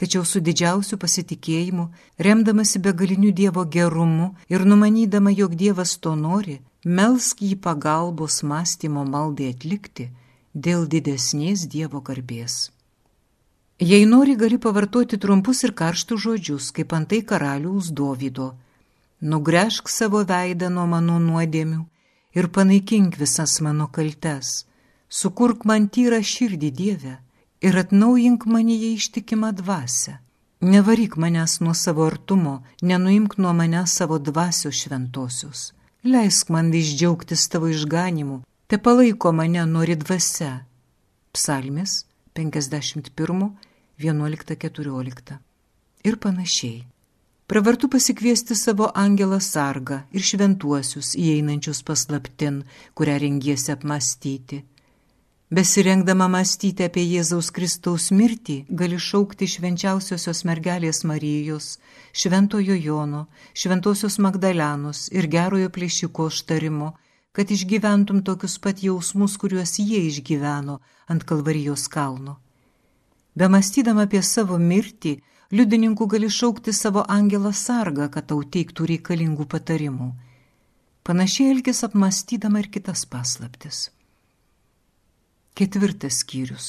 Tačiau 0.00 0.24
su 0.24 0.40
didžiausiu 0.40 0.96
pasitikėjimu, 0.96 1.90
remdamasi 2.26 2.80
begaliniu 2.80 3.34
Dievo 3.36 3.66
gerumu 3.68 4.30
ir 4.48 4.64
numanydama, 4.64 5.30
jog 5.30 5.54
Dievas 5.60 5.98
to 6.00 6.14
nori, 6.16 6.56
melsk 6.84 7.42
jį 7.44 7.58
pagalbos 7.60 8.40
mąstymo 8.42 9.04
maldai 9.04 9.50
atlikti 9.52 10.08
dėl 10.54 10.86
didesnės 10.88 11.66
Dievo 11.68 12.00
garbės. 12.00 12.70
Jei 13.80 14.08
nori, 14.08 14.38
gali 14.40 14.56
pavartoti 14.56 15.20
trumpus 15.20 15.62
ir 15.68 15.76
karštus 15.76 16.24
žodžius, 16.24 16.72
kaip 16.72 16.96
antai 16.96 17.20
karaliaus 17.20 17.92
Dovydo. 17.92 18.54
Nugręžk 19.20 19.88
savo 19.92 20.24
veidą 20.24 20.72
nuo 20.72 20.88
mano 20.88 21.20
nuodėmių 21.20 21.84
ir 22.40 22.48
panaikink 22.48 23.20
visas 23.20 23.60
mano 23.60 23.88
kaltes 23.92 24.64
sukurk 25.10 25.66
man 25.66 25.88
tyrą 25.90 26.22
širdį 26.22 26.70
Dievę 26.80 27.16
ir 27.66 27.76
atnaujink 27.82 28.46
manyje 28.46 28.92
ištikimą 28.94 29.52
dvasę. 29.58 30.18
Nevaryk 30.60 31.16
manęs 31.16 31.60
nuo 31.60 31.74
savo 31.74 32.06
artumo, 32.06 32.62
nenuimk 32.82 33.38
nuo 33.38 33.52
manęs 33.52 33.96
savo 33.98 34.18
dvasios 34.18 34.76
šventosios. 34.82 35.72
Leisk 36.04 36.48
man 36.48 36.70
vis 36.70 36.94
džiaugtis 36.96 37.48
tavo 37.48 37.68
išganimu, 37.68 38.42
te 38.68 38.78
palaiko 38.78 39.32
mane 39.32 39.66
nori 39.66 39.96
dvasia. 39.96 40.64
Psalmis 41.32 42.04
51, 42.34 43.50
11-14. 43.98 45.36
Ir 46.04 46.16
panašiai. 46.16 46.84
Pravartu 47.46 47.88
pasikviesti 47.88 48.54
savo 48.54 48.90
angelą 48.94 49.40
sargą 49.40 50.02
ir 50.12 50.22
šventuosius 50.22 51.16
įeinančius 51.18 51.82
paslaptin, 51.82 52.62
kurią 52.94 53.16
rengiesi 53.18 53.72
apmastyti 53.74 54.60
Besirengdama 55.50 56.28
mąstyti 56.30 56.84
apie 56.86 57.02
Jėzaus 57.02 57.48
Kristaus 57.50 58.04
mirtį, 58.14 58.54
gali 58.80 59.00
šaukti 59.02 59.48
švenčiausiosios 59.50 60.44
mergelės 60.46 61.02
Marijos, 61.10 61.66
šventojo 62.14 62.76
Jono, 62.78 63.24
šventosios 63.62 64.20
Magdalenos 64.22 65.08
ir 65.10 65.26
gerojo 65.34 65.72
plėšiko 65.74 66.28
štarimo, 66.38 66.92
kad 67.34 67.50
išgyventum 67.50 68.22
tokius 68.22 68.56
pat 68.62 68.84
jausmus, 68.86 69.34
kuriuos 69.42 69.74
jie 69.82 70.06
išgyveno 70.12 70.78
ant 71.10 71.26
Kalvarijos 71.26 71.90
kalno. 71.90 72.38
Bemastydama 73.34 74.06
apie 74.06 74.22
savo 74.22 74.54
mirtį, 74.70 75.18
liudininkų 75.50 76.12
gali 76.14 76.30
šaukti 76.30 76.70
savo 76.70 77.02
angelą 77.18 77.50
sargą, 77.50 78.06
kad 78.06 78.30
tau 78.30 78.44
teiktų 78.46 78.92
reikalingų 78.94 79.50
patarimų. 79.50 80.12
Panašiai 81.02 81.56
elgis 81.56 81.82
apmastydama 81.82 82.62
ir 82.62 82.70
kitas 82.70 83.02
paslaptis. 83.02 83.88
Ketvirtas 85.54 86.22
skyrius. 86.22 86.68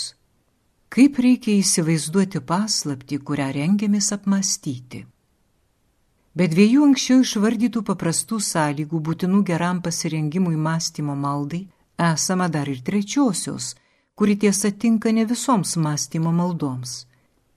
Kaip 0.92 1.20
reikia 1.24 1.54
įsivaizduoti 1.62 2.42
paslapti, 2.44 3.20
kurią 3.28 3.52
rengiamės 3.56 4.10
apmastyti? 4.16 5.06
Be 6.36 6.48
dviejų 6.52 6.88
anksčiau 6.90 7.22
išvardytų 7.24 7.84
paprastų 7.88 8.40
sąlygų 8.48 9.00
būtinų 9.08 9.44
geram 9.48 9.80
pasirengimui 9.86 10.58
mąstymo 10.66 11.16
maldai, 11.16 11.62
esama 12.10 12.50
dar 12.50 12.72
ir 12.74 12.82
trečiosios, 12.88 13.76
kuri 14.16 14.36
tiesa 14.44 14.72
tinka 14.72 15.12
ne 15.12 15.28
visoms 15.30 15.78
mąstymo 15.78 16.34
maldoms. 16.42 17.06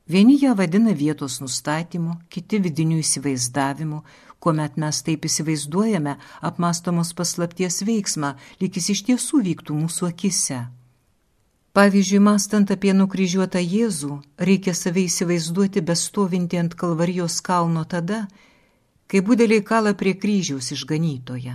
Vieni 0.07 0.37
ją 0.43 0.55
vadina 0.55 0.93
vietos 0.93 1.41
nustatymu, 1.41 2.19
kiti 2.29 2.61
vidiniu 2.61 3.01
įsivaizdavimu, 3.01 4.05
kuomet 4.39 4.77
mes 4.77 5.03
taip 5.03 5.25
įsivaizduojame 5.25 6.19
apmastomos 6.45 7.15
paslapties 7.17 7.81
veiksmą, 7.89 8.35
lyg 8.61 8.77
jis 8.77 8.91
iš 8.95 9.07
tiesų 9.11 9.45
vyktų 9.49 9.83
mūsų 9.83 10.13
akise. 10.13 10.65
Pavyzdžiui, 11.75 12.21
mastant 12.23 12.71
apie 12.71 12.93
nukryžiuotą 12.95 13.59
Jėzų, 13.59 14.17
reikia 14.49 14.73
save 14.79 15.03
įsivaizduoti 15.09 15.81
bestovinti 15.83 16.61
ant 16.61 16.77
kalvarijos 16.79 17.41
kalno 17.43 17.83
tada, 17.83 18.21
kai 19.11 19.23
būdeliai 19.27 19.65
kala 19.71 19.93
prie 19.99 20.13
kryžiaus 20.15 20.71
išganytoje, 20.77 21.55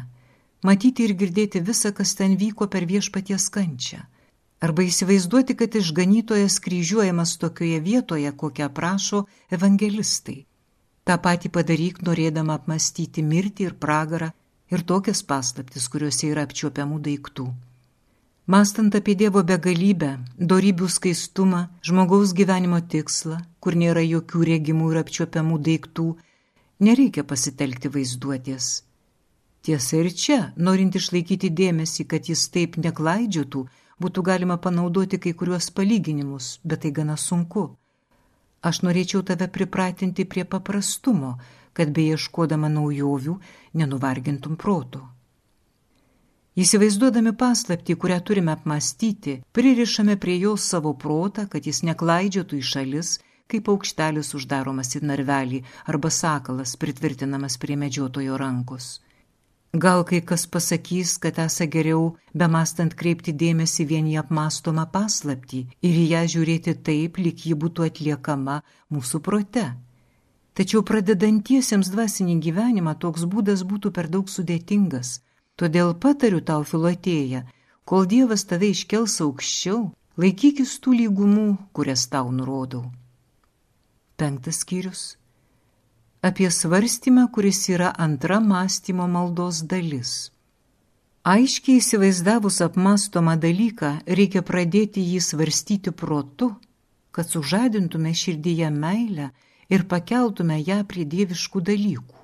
matyti 0.67 1.05
ir 1.07 1.13
girdėti 1.21 1.61
visą, 1.69 1.93
kas 1.95 2.11
ten 2.19 2.35
vyko 2.41 2.67
per 2.67 2.83
viešpaties 2.89 3.47
kančią. 3.55 4.01
Arba 4.59 4.83
įsivaizduoti, 4.89 5.55
kad 5.55 5.79
išganytojas 5.79 6.59
kryžiuojamas 6.67 7.37
tokioje 7.39 7.79
vietoje, 7.79 8.35
kokią 8.43 8.67
aprašo 8.67 9.23
evangelistai. 9.55 10.41
Ta 11.07 11.15
pati 11.15 11.47
padaryk, 11.47 12.03
norėdama 12.03 12.59
apmastyti 12.59 13.23
mirtį 13.23 13.69
ir 13.69 13.79
pragarą 13.87 14.33
ir 14.67 14.83
tokias 14.83 15.23
paslaptis, 15.23 15.87
kuriuose 15.87 16.27
yra 16.35 16.43
apčiuopiamų 16.43 16.99
daiktų. 17.07 17.49
Mastant 18.49 18.95
apie 18.97 19.13
Dievo 19.13 19.43
begalybę, 19.45 20.07
darybių 20.51 20.87
skaistumą, 20.89 21.57
žmogaus 21.85 22.31
gyvenimo 22.33 22.79
tikslą, 22.93 23.35
kur 23.61 23.75
nėra 23.77 24.01
jokių 24.01 24.39
regimų 24.49 24.87
ir 24.89 24.97
apčiuopiamų 25.03 25.57
daiktų, 25.67 26.05
nereikia 26.87 27.23
pasitelkti 27.31 27.91
vaizduotės. 27.93 28.69
Tiesa 29.61 29.99
ir 29.99 30.09
čia, 30.21 30.39
norint 30.57 30.97
išlaikyti 30.97 31.51
dėmesį, 31.59 32.07
kad 32.09 32.31
jis 32.31 32.47
taip 32.55 32.79
neklaidžiotų, 32.81 33.61
būtų 34.01 34.25
galima 34.31 34.57
panaudoti 34.57 35.21
kai 35.21 35.35
kuriuos 35.43 35.69
palyginimus, 35.69 36.49
bet 36.65 36.81
tai 36.87 36.93
gana 37.01 37.19
sunku. 37.27 37.67
Aš 38.65 38.81
norėčiau 38.87 39.21
tave 39.29 39.45
pripratinti 39.59 40.25
prie 40.25 40.49
paprastumo, 40.55 41.35
kad 41.77 41.93
beieškodama 41.93 42.73
naujovių 42.79 43.37
nenuvargintum 43.77 44.57
proto. 44.57 45.05
Įsivaizduodami 46.59 47.31
paslapti, 47.39 47.95
kurią 47.95 48.19
turime 48.27 48.51
apmastyti, 48.51 49.33
pririšame 49.55 50.17
prie 50.19 50.33
jos 50.39 50.63
savo 50.71 50.91
protą, 51.03 51.45
kad 51.51 51.67
jis 51.69 51.85
neklaidžiotų 51.87 52.57
į 52.59 52.65
šalis, 52.69 53.11
kaip 53.47 53.69
aukštelis 53.71 54.33
uždaromas 54.35 54.91
į 54.97 54.99
narvelį 55.07 55.59
arba 55.93 56.11
sakalas 56.11 56.73
pritvirtinamas 56.81 57.55
prie 57.61 57.77
medžiotojo 57.83 58.39
rankos. 58.41 58.87
Gal 59.85 60.03
kai 60.09 60.19
kas 60.31 60.43
pasakys, 60.55 61.13
kad 61.23 61.39
esą 61.45 61.69
geriau, 61.77 62.03
be 62.33 62.51
mastant 62.57 62.97
kreipti 63.03 63.31
dėmesį 63.45 63.87
vien 63.93 64.11
į 64.11 64.17
apmastomą 64.25 64.89
paslaptį 64.91 65.61
ir 65.79 66.01
į 66.03 66.05
ją 66.11 66.25
žiūrėti 66.35 66.75
taip, 66.89 67.21
lyg 67.23 67.45
ji 67.45 67.55
būtų 67.63 67.87
atliekama 67.87 68.59
mūsų 68.91 69.23
prote. 69.29 69.65
Tačiau 70.59 70.83
pradedantiesiems 70.83 71.95
dvasinį 71.95 72.39
gyvenimą 72.49 72.97
toks 72.99 73.23
būdas 73.23 73.63
būtų 73.63 73.95
per 73.95 74.11
daug 74.11 74.27
sudėtingas 74.27 75.21
Todėl 75.59 75.91
patariu 75.99 76.39
tau, 76.39 76.63
filotėja, 76.63 77.43
kol 77.83 78.05
Dievas 78.07 78.45
tave 78.47 78.69
iškels 78.71 79.17
aukščiau, 79.25 79.89
laikykis 80.15 80.77
tų 80.83 80.93
lygumų, 81.01 81.47
kurias 81.75 82.05
tau 82.07 82.29
nurodau. 82.31 82.85
Penktas 84.15 84.61
skyrius. 84.63 85.01
Apie 86.23 86.47
svarstymą, 86.51 87.25
kuris 87.35 87.59
yra 87.71 87.93
antra 88.05 88.39
mąstymo 88.43 89.07
maldos 89.07 89.61
dalis. 89.71 90.31
Aiškiai 91.27 91.79
įsivaizdavus 91.79 92.61
apmastomą 92.63 93.35
dalyką, 93.39 93.91
reikia 94.19 94.43
pradėti 94.49 95.03
jį 95.03 95.19
svarstyti 95.23 95.91
protu, 95.91 96.53
kad 97.11 97.27
sužadintume 97.27 98.13
širdyje 98.15 98.71
meilę 98.71 99.27
ir 99.69 99.83
pakeltume 99.91 100.61
ją 100.63 100.79
prie 100.87 101.03
dieviškų 101.15 101.63
dalykų. 101.71 102.18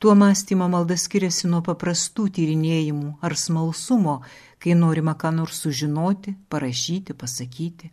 Tuo 0.00 0.14
mąstymo 0.14 0.66
malda 0.72 0.96
skiriasi 0.96 1.44
nuo 1.52 1.58
paprastų 1.60 2.22
tyrinėjimų 2.36 3.08
ar 3.26 3.34
smalsumo, 3.36 4.14
kai 4.56 4.72
norima 4.72 5.12
ką 5.12 5.28
nors 5.38 5.58
sužinoti, 5.60 6.32
parašyti, 6.48 7.12
pasakyti. 7.22 7.90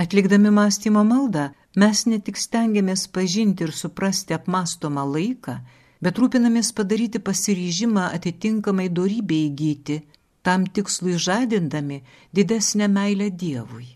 Atlikdami 0.00 0.50
mąstymo 0.58 1.02
maldą, 1.04 1.42
mes 1.76 2.06
ne 2.08 2.18
tik 2.24 2.40
stengiamės 2.40 3.02
pažinti 3.12 3.66
ir 3.66 3.72
suprasti 3.76 4.32
apmastomą 4.36 5.04
laiką, 5.14 5.58
bet 6.00 6.20
rūpinamės 6.22 6.70
padaryti 6.78 7.20
pasiryžimą 7.26 8.06
atitinkamai 8.16 8.86
dorybę 8.88 9.36
įgyti, 9.48 9.96
tam 10.42 10.64
tikslui 10.72 11.18
žadindami 11.26 11.98
didesnę 12.32 12.88
meilę 12.88 13.28
Dievui. 13.42 13.90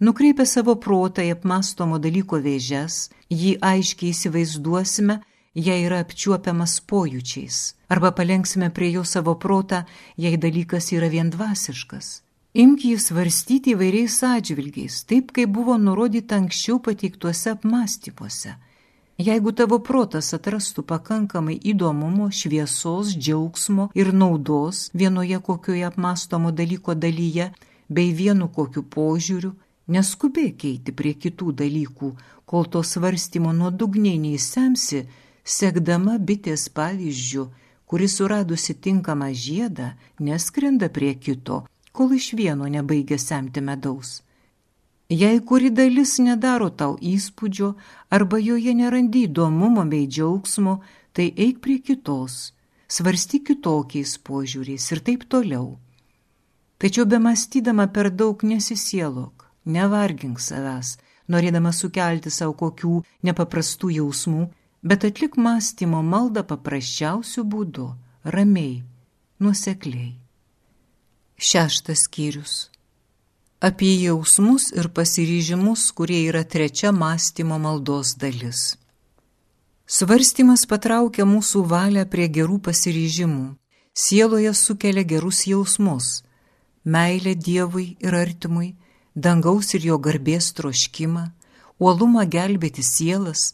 Nukreipę 0.00 0.48
savo 0.48 0.78
protą 0.86 1.20
į 1.28 1.34
apmastomo 1.36 2.00
dalyko 2.00 2.40
vėžes, 2.40 3.10
jį 3.28 3.52
aiškiai 3.60 4.14
įsivaizduosime, 4.16 5.18
jei 5.54 5.84
yra 5.86 6.00
apčiuopiamas 6.02 6.80
pojūčiais, 6.88 7.60
arba 7.92 8.12
palenksime 8.16 8.70
prie 8.70 8.92
jo 8.96 9.04
savo 9.04 9.34
protą, 9.34 9.84
jei 10.16 10.36
dalykas 10.36 10.92
yra 10.96 11.08
vien 11.12 11.30
dvasiškas. 11.30 12.22
Imk 12.52 12.84
jį 12.84 12.98
svarstyti 13.00 13.72
įvairiais 13.72 14.18
atžvilgiais, 14.28 15.04
taip 15.08 15.32
kaip 15.32 15.48
buvo 15.56 15.78
nurodyta 15.80 16.36
anksčiau 16.36 16.80
pateiktuose 16.84 17.54
apmąstymuose. 17.54 18.56
Jeigu 19.22 19.52
tavo 19.56 19.78
protas 19.78 20.32
atrastų 20.36 20.82
pakankamai 20.88 21.54
įdomumo, 21.72 22.30
šviesos, 22.32 23.12
džiaugsmo 23.16 23.90
ir 23.94 24.12
naudos 24.12 24.88
vienoje 24.92 25.38
kokioje 25.40 25.84
apmastomo 25.88 26.52
dalyko 26.52 26.94
dalyje, 26.94 27.52
bei 27.88 28.12
vienu 28.12 28.48
kokiu 28.48 28.82
požiūriu, 28.82 29.52
neskubėk 29.88 30.64
eiti 30.64 30.92
prie 30.96 31.12
kitų 31.14 31.52
dalykų, 31.60 32.12
kol 32.44 32.68
to 32.72 32.82
svarstymo 32.82 33.52
nuodugniai 33.56 34.18
neįsemsi, 34.18 35.06
sekdama 35.44 36.18
bitės 36.18 36.68
pavyzdžių, 36.72 37.46
kuris 37.86 38.16
suradusi 38.18 38.74
tinkamą 38.74 39.32
žiedą, 39.34 39.92
neskrenda 40.18 40.88
prie 40.88 41.14
kito, 41.14 41.64
kol 41.92 42.14
iš 42.16 42.32
vieno 42.38 42.68
nebaigia 42.68 43.18
semti 43.18 43.60
medaus. 43.60 44.22
Jei 45.12 45.40
kuri 45.44 45.68
dalis 45.68 46.16
nedaro 46.24 46.70
tau 46.70 46.96
įspūdžio 46.96 47.74
arba 48.08 48.38
joje 48.40 48.72
nerandi 48.72 49.26
įdomumo 49.26 49.84
bei 49.84 50.06
džiaugsmo, 50.08 50.78
tai 51.12 51.26
eik 51.36 51.60
prie 51.60 51.82
kitos, 51.84 52.54
svarstyk 52.88 53.44
kitokiais 53.50 54.16
požiūriais 54.24 54.88
ir 54.94 55.02
taip 55.04 55.28
toliau. 55.28 55.76
Tačiau 56.80 57.04
be 57.04 57.20
mąstydama 57.20 57.90
per 57.92 58.08
daug 58.10 58.40
nesisielok, 58.42 59.44
nevargink 59.68 60.40
savęs, 60.40 60.96
norėdama 61.28 61.74
sukelti 61.76 62.32
savo 62.32 62.56
kokių 62.56 63.02
nepaprastų 63.28 63.92
jausmų 63.98 64.48
bet 64.82 65.04
atlik 65.04 65.36
mąstymo 65.38 66.02
maldą 66.02 66.42
paprasčiausių 66.50 67.44
būdų, 67.52 67.86
ramiai, 68.34 68.82
nuosekliai. 69.38 70.12
Šeštas 71.38 72.06
skyrius. 72.06 72.54
Apie 73.62 73.94
jausmus 74.02 74.72
ir 74.74 74.88
pasiryžimus, 74.90 75.86
kurie 75.94 76.24
yra 76.26 76.42
trečia 76.42 76.90
mąstymo 76.92 77.58
maldos 77.62 78.16
dalis. 78.18 78.76
Svarstymas 79.86 80.64
patraukia 80.66 81.26
mūsų 81.26 81.62
valią 81.70 82.02
prie 82.10 82.26
gerų 82.26 82.58
pasiryžimų, 82.66 83.54
sieloje 83.94 84.54
sukelia 84.54 85.04
gerus 85.04 85.46
jausmus- 85.46 86.22
meilę 86.94 87.34
Dievui 87.34 87.96
ir 88.00 88.14
artimui, 88.14 88.74
dangaus 89.14 89.74
ir 89.74 89.82
jo 89.86 89.98
garbės 89.98 90.52
troškimą, 90.58 91.30
uolumą 91.78 92.24
gelbėti 92.26 92.82
sielas, 92.82 93.52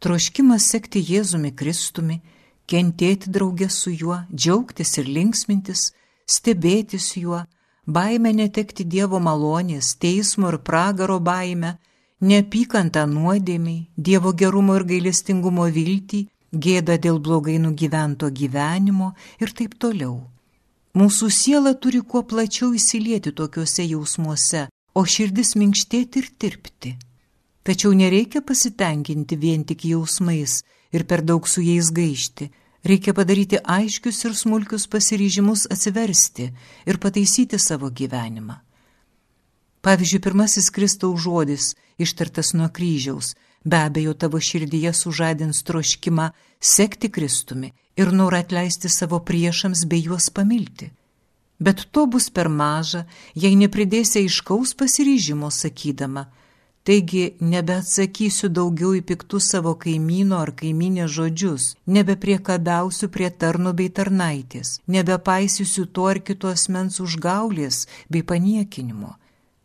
troškimas 0.00 0.68
sekti 0.72 1.02
Jėzumi 1.02 1.52
Kristumi, 1.54 2.20
kentėti 2.68 3.30
draugę 3.32 3.68
su 3.72 3.90
juo, 3.90 4.20
džiaugtis 4.34 4.98
ir 5.00 5.08
linksmintis, 5.08 5.90
stebėtis 6.28 7.16
juo, 7.16 7.42
baime 7.86 8.32
netekti 8.32 8.84
Dievo 8.84 9.20
malonės, 9.20 9.94
teismo 9.96 10.52
ir 10.52 10.58
pragaro 10.68 11.18
baime, 11.20 11.76
neapykantą 12.20 13.06
nuodėmiai, 13.08 13.86
Dievo 13.96 14.32
gerumo 14.32 14.76
ir 14.78 14.84
gailestingumo 14.92 15.68
viltį, 15.72 16.26
gėda 16.52 16.98
dėl 16.98 17.18
blogai 17.20 17.58
nugyvento 17.62 18.30
gyvenimo 18.30 19.14
ir 19.40 19.52
taip 19.56 19.78
toliau. 19.80 20.20
Mūsų 20.98 21.28
siela 21.30 21.74
turi 21.74 22.00
kuo 22.02 22.24
plačiau 22.26 22.72
įsilieti 22.74 23.32
tokiuose 23.32 23.84
jausmuose, 23.86 24.66
o 24.94 25.04
širdis 25.04 25.54
minkštėti 25.60 26.24
ir 26.24 26.30
tirpti. 26.38 26.96
Tačiau 27.68 27.92
nereikia 27.92 28.40
pasitenkinti 28.40 29.36
vien 29.36 29.60
tik 29.68 29.82
jausmais 29.84 30.62
ir 30.96 31.02
per 31.04 31.20
daug 31.20 31.44
su 31.44 31.60
jais 31.60 31.90
gaišti. 31.92 32.46
Reikia 32.88 33.12
padaryti 33.12 33.58
aiškius 33.60 34.24
ir 34.24 34.36
smulkius 34.40 34.86
pasiryžimus 34.88 35.66
atsiversti 35.74 36.46
ir 36.88 36.96
pataisyti 37.02 37.58
savo 37.60 37.90
gyvenimą. 37.98 38.56
Pavyzdžiui, 39.84 40.22
pirmasis 40.24 40.70
Kristaus 40.72 41.20
žodis, 41.26 41.74
ištartas 42.00 42.54
nuo 42.56 42.70
kryžiaus, 42.72 43.34
be 43.64 43.82
abejo 43.84 44.16
tavo 44.16 44.40
širdyje 44.40 44.94
sužadins 44.96 45.60
troškimą 45.68 46.30
sekti 46.60 47.12
Kristumi 47.12 47.74
ir 48.00 48.14
norą 48.16 48.40
atleisti 48.40 48.88
savo 48.88 49.20
priešams 49.20 49.84
bei 49.84 50.08
juos 50.08 50.30
pamilti. 50.32 50.88
Bet 51.60 51.84
to 51.92 52.06
bus 52.06 52.30
per 52.30 52.48
maža, 52.48 53.04
jei 53.34 53.60
nepridėsi 53.60 54.24
aiškaus 54.24 54.72
pasiryžimo 54.72 55.52
sakydama, 55.52 56.30
Taigi 56.88 57.34
nebeatsakysiu 57.44 58.48
daugiau 58.48 58.94
į 58.96 59.02
piktus 59.04 59.50
savo 59.52 59.74
kaimyno 59.76 60.38
ar 60.40 60.54
kaiminės 60.56 61.10
žodžius, 61.12 61.64
nebepriekabausiu 61.84 63.10
prie 63.12 63.26
tarno 63.28 63.74
bei 63.76 63.90
tarnaitės, 63.92 64.78
nebepaisysiu 64.94 65.82
to 65.92 66.06
ar 66.08 66.22
kito 66.24 66.48
asmens 66.48 66.96
užgaulės 67.04 67.82
bei 68.08 68.22
paniekinimo. 68.30 69.10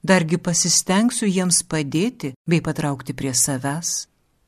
Dargi 0.03 0.35
pasistengsiu 0.35 1.29
jiems 1.29 1.61
padėti 1.63 2.33
bei 2.43 2.59
patraukti 2.65 3.15
prie 3.15 3.31
savęs. 3.31 3.91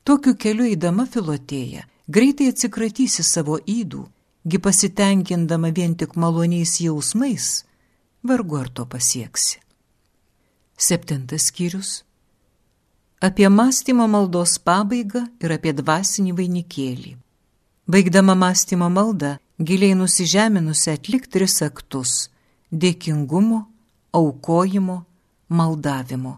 Tokiu 0.03 0.33
keliu 0.35 0.67
eidama 0.67 1.05
filotėja, 1.13 1.85
greitai 2.11 2.49
atsikratysi 2.51 3.23
savo 3.23 3.55
įdų, 3.63 4.01
gi 4.43 4.59
pasitenkindama 4.65 5.71
vien 5.71 5.95
tik 5.95 6.17
maloniais 6.19 6.75
jausmais, 6.83 7.63
vargu 8.19 8.59
ar 8.59 8.67
to 8.67 8.83
pasieksi. 8.83 9.63
Septintas 10.75 11.47
skyrius 11.53 11.93
apie 13.25 13.49
mąstymo 13.49 14.05
maldos 14.07 14.53
pabaigą 14.67 15.21
ir 15.43 15.53
apie 15.57 15.71
dvasinį 15.79 16.31
vainikėlį. 16.39 17.11
Baigdama 17.91 18.35
mąstymo 18.43 18.89
maldą, 18.97 19.31
giliai 19.67 19.95
nusižeminusi 20.01 20.89
atlikti 20.95 21.31
tris 21.33 21.55
aktus- 21.69 22.11
dėkingumo, 22.81 23.59
aukojimo, 24.19 24.97
maldavimo. 25.49 26.33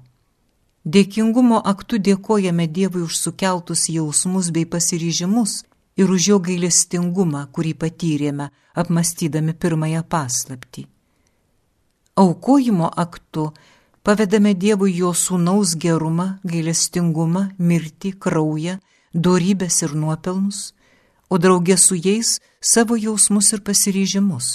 Dėkingumo 0.93 1.57
aktu 1.71 1.95
dėkojame 2.07 2.65
Dievui 2.75 3.01
už 3.07 3.13
sukeltus 3.23 3.81
jausmus 3.89 4.51
bei 4.55 4.65
pasiryžimus 4.73 5.51
ir 5.99 6.07
už 6.15 6.21
jo 6.29 6.37
gailestingumą, 6.39 7.41
kurį 7.53 7.73
patyrėme, 7.81 8.45
apmastydami 8.81 9.53
pirmąją 9.61 10.01
paslaptį. 10.13 10.87
Aukojimo 12.15 12.87
aktu 13.05 13.51
Pavedame 14.07 14.53
Dievui 14.55 14.93
jo 14.95 15.09
sūnaus 15.11 15.73
gerumą, 15.83 16.37
gailestingumą, 16.47 17.41
mirtį, 17.59 18.13
kraują, 18.23 18.77
dorybės 19.11 19.81
ir 19.83 19.95
nuopelnus, 19.99 20.59
o 21.27 21.35
draugė 21.35 21.75
su 21.75 21.97
jais 21.99 22.37
savo 22.61 22.95
jausmus 22.95 23.51
ir 23.51 23.65
pasiryžimus. 23.67 24.47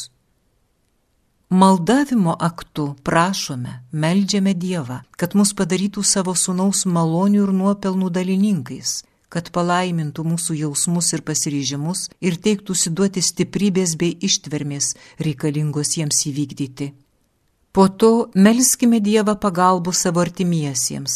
Maldavimo 1.53 2.33
aktu 2.49 2.95
prašome, 3.05 3.75
meldžiame 3.93 4.57
Dievą, 4.57 5.03
kad 5.21 5.37
mus 5.37 5.53
padarytų 5.53 6.01
savo 6.01 6.33
sūnaus 6.33 6.87
malonių 6.89 7.45
ir 7.45 7.53
nuopelnų 7.53 8.09
dalininkais, 8.09 9.03
kad 9.29 9.53
palaimintų 9.53 10.25
mūsų 10.33 10.63
jausmus 10.63 11.13
ir 11.13 11.29
pasiryžimus 11.29 12.09
ir 12.25 12.41
teiktųsi 12.41 12.89
duoti 12.97 13.21
stiprybės 13.21 13.99
bei 14.01 14.17
ištvermės 14.17 14.95
reikalingos 15.21 15.99
jiems 16.01 16.25
įvykdyti. 16.33 16.95
Po 17.73 17.87
to 17.89 18.29
melskime 18.37 18.99
Dievą 19.01 19.33
pagalbų 19.41 19.95
savo 19.97 20.21
artimiesiems, 20.21 21.13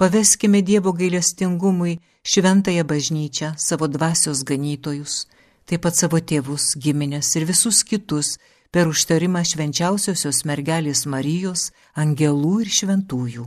paveskime 0.00 0.62
Dievo 0.64 0.94
gailestingumui 0.96 1.98
šventąją 2.24 2.84
bažnyčią, 2.88 3.50
savo 3.60 3.88
dvasios 3.88 4.40
ganytojus, 4.48 5.26
taip 5.68 5.82
pat 5.84 5.98
savo 6.00 6.16
tėvus, 6.16 6.72
giminės 6.80 7.34
ir 7.36 7.44
visus 7.44 7.82
kitus 7.84 8.38
per 8.72 8.88
užtarimą 8.88 9.42
švenčiausiosios 9.44 10.46
mergelės 10.48 11.04
Marijos, 11.04 11.68
angelų 11.92 12.54
ir 12.64 12.70
šventųjų. 12.78 13.44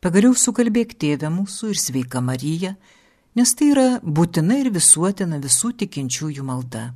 Pagaliau 0.00 0.32
sukalbėk 0.32 0.94
tėvę 0.96 1.28
mūsų 1.34 1.74
ir 1.74 1.82
sveika 1.82 2.22
Marija, 2.24 2.72
nes 3.36 3.52
tai 3.52 3.68
yra 3.74 3.86
būtina 4.00 4.62
ir 4.62 4.72
visuotina 4.72 5.42
visų 5.44 5.74
tikinčiųjų 5.84 6.46
malda. 6.46 6.86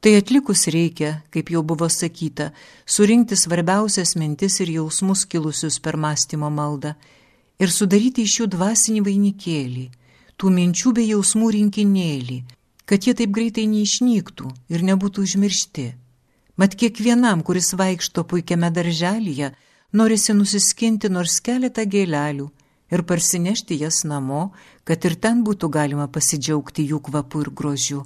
Tai 0.00 0.14
atlikus 0.14 0.68
reikia, 0.70 1.24
kaip 1.34 1.48
jau 1.50 1.64
buvo 1.66 1.88
sakyta, 1.90 2.52
surinkti 2.86 3.34
svarbiausias 3.34 4.14
mintis 4.14 4.60
ir 4.62 4.70
jausmus 4.76 5.24
kilusius 5.26 5.80
per 5.82 5.96
mąstymo 5.98 6.50
maldą 6.54 6.92
ir 7.58 7.72
sudaryti 7.74 8.22
iš 8.22 8.34
jų 8.40 8.46
dvasinį 8.52 9.00
vainikėlį, 9.08 9.86
tų 10.38 10.52
minčių 10.54 10.92
bei 10.94 11.08
jausmų 11.10 11.48
rinkinėlį, 11.56 12.36
kad 12.86 13.08
jie 13.08 13.14
taip 13.18 13.32
greitai 13.34 13.66
neišnyktų 13.66 14.52
ir 14.70 14.84
nebūtų 14.86 15.24
užmiršti. 15.26 15.86
Mat 16.58 16.76
kiekvienam, 16.78 17.42
kuris 17.42 17.72
vaikšto 17.74 18.22
puikiame 18.30 18.70
darželyje, 18.74 19.50
norisi 19.98 20.34
nusiskinti 20.34 21.10
nors 21.10 21.40
keletą 21.42 21.82
gėlelių 21.90 22.46
ir 22.94 23.02
parsinešti 23.02 23.80
jas 23.82 24.04
namo, 24.06 24.52
kad 24.86 25.02
ir 25.10 25.18
ten 25.18 25.42
būtų 25.42 25.70
galima 25.74 26.06
pasidžiaugti 26.06 26.86
jų 26.92 27.02
kvapu 27.10 27.42
ir 27.42 27.50
grožiu. 27.50 28.04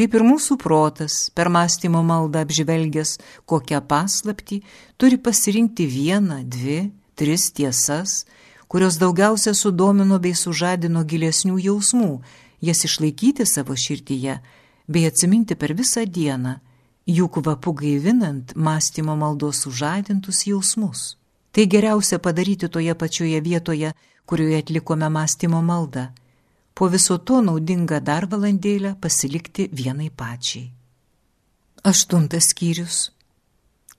Taip 0.00 0.14
ir 0.16 0.22
mūsų 0.24 0.54
protas, 0.56 1.14
per 1.36 1.50
mąstymo 1.52 2.00
maldą 2.00 2.40
apžvelgęs 2.46 3.18
kokią 3.44 3.82
paslapti, 3.84 4.62
turi 4.96 5.18
pasirinkti 5.20 5.84
vieną, 5.84 6.38
dvi, 6.48 6.78
tris 7.20 7.50
tiesas, 7.52 8.22
kurios 8.64 8.96
daugiausia 8.96 9.52
sudomino 9.52 10.16
bei 10.16 10.32
sužadino 10.32 11.02
gilesnių 11.04 11.58
jausmų, 11.66 12.08
jas 12.64 12.80
išlaikyti 12.88 13.44
savo 13.44 13.76
širdyje 13.76 14.38
bei 14.88 15.04
atsiminti 15.04 15.52
per 15.52 15.76
visą 15.76 16.06
dieną, 16.08 16.54
jų 17.04 17.28
kvapu 17.36 17.76
gaivinant 17.82 18.56
mąstymo 18.56 19.18
maldos 19.20 19.60
sužadintus 19.66 20.46
jausmus. 20.48 21.18
Tai 21.52 21.68
geriausia 21.68 22.16
padaryti 22.16 22.72
toje 22.72 22.96
pačioje 22.96 23.44
vietoje, 23.44 23.92
kurioje 24.24 24.64
atlikome 24.64 25.12
mąstymo 25.12 25.60
maldą 25.60 26.08
po 26.74 26.88
viso 26.88 27.18
to 27.18 27.40
naudinga 27.44 28.00
dar 28.00 28.26
valandėlę 28.26 28.96
pasilikti 29.00 29.68
vienai 29.72 30.10
pačiai. 30.10 30.70
Aštuntas 31.84 32.50
skyrius. 32.52 32.98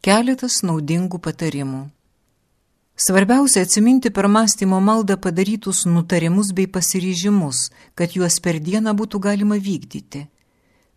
Keletas 0.01 0.61
naudingų 0.65 1.19
patarimų. 1.21 1.89
Svarbiausia 2.95 3.61
atsiminti 3.65 4.11
per 4.11 4.27
mąstymo 4.27 4.79
maldą 4.79 5.17
padarytus 5.17 5.85
nutarimus 5.85 6.51
bei 6.53 6.67
pasiryžimus, 6.67 7.71
kad 7.95 8.13
juos 8.13 8.37
per 8.39 8.59
dieną 8.59 8.93
būtų 8.99 9.19
galima 9.19 9.57
vykdyti. 9.57 10.27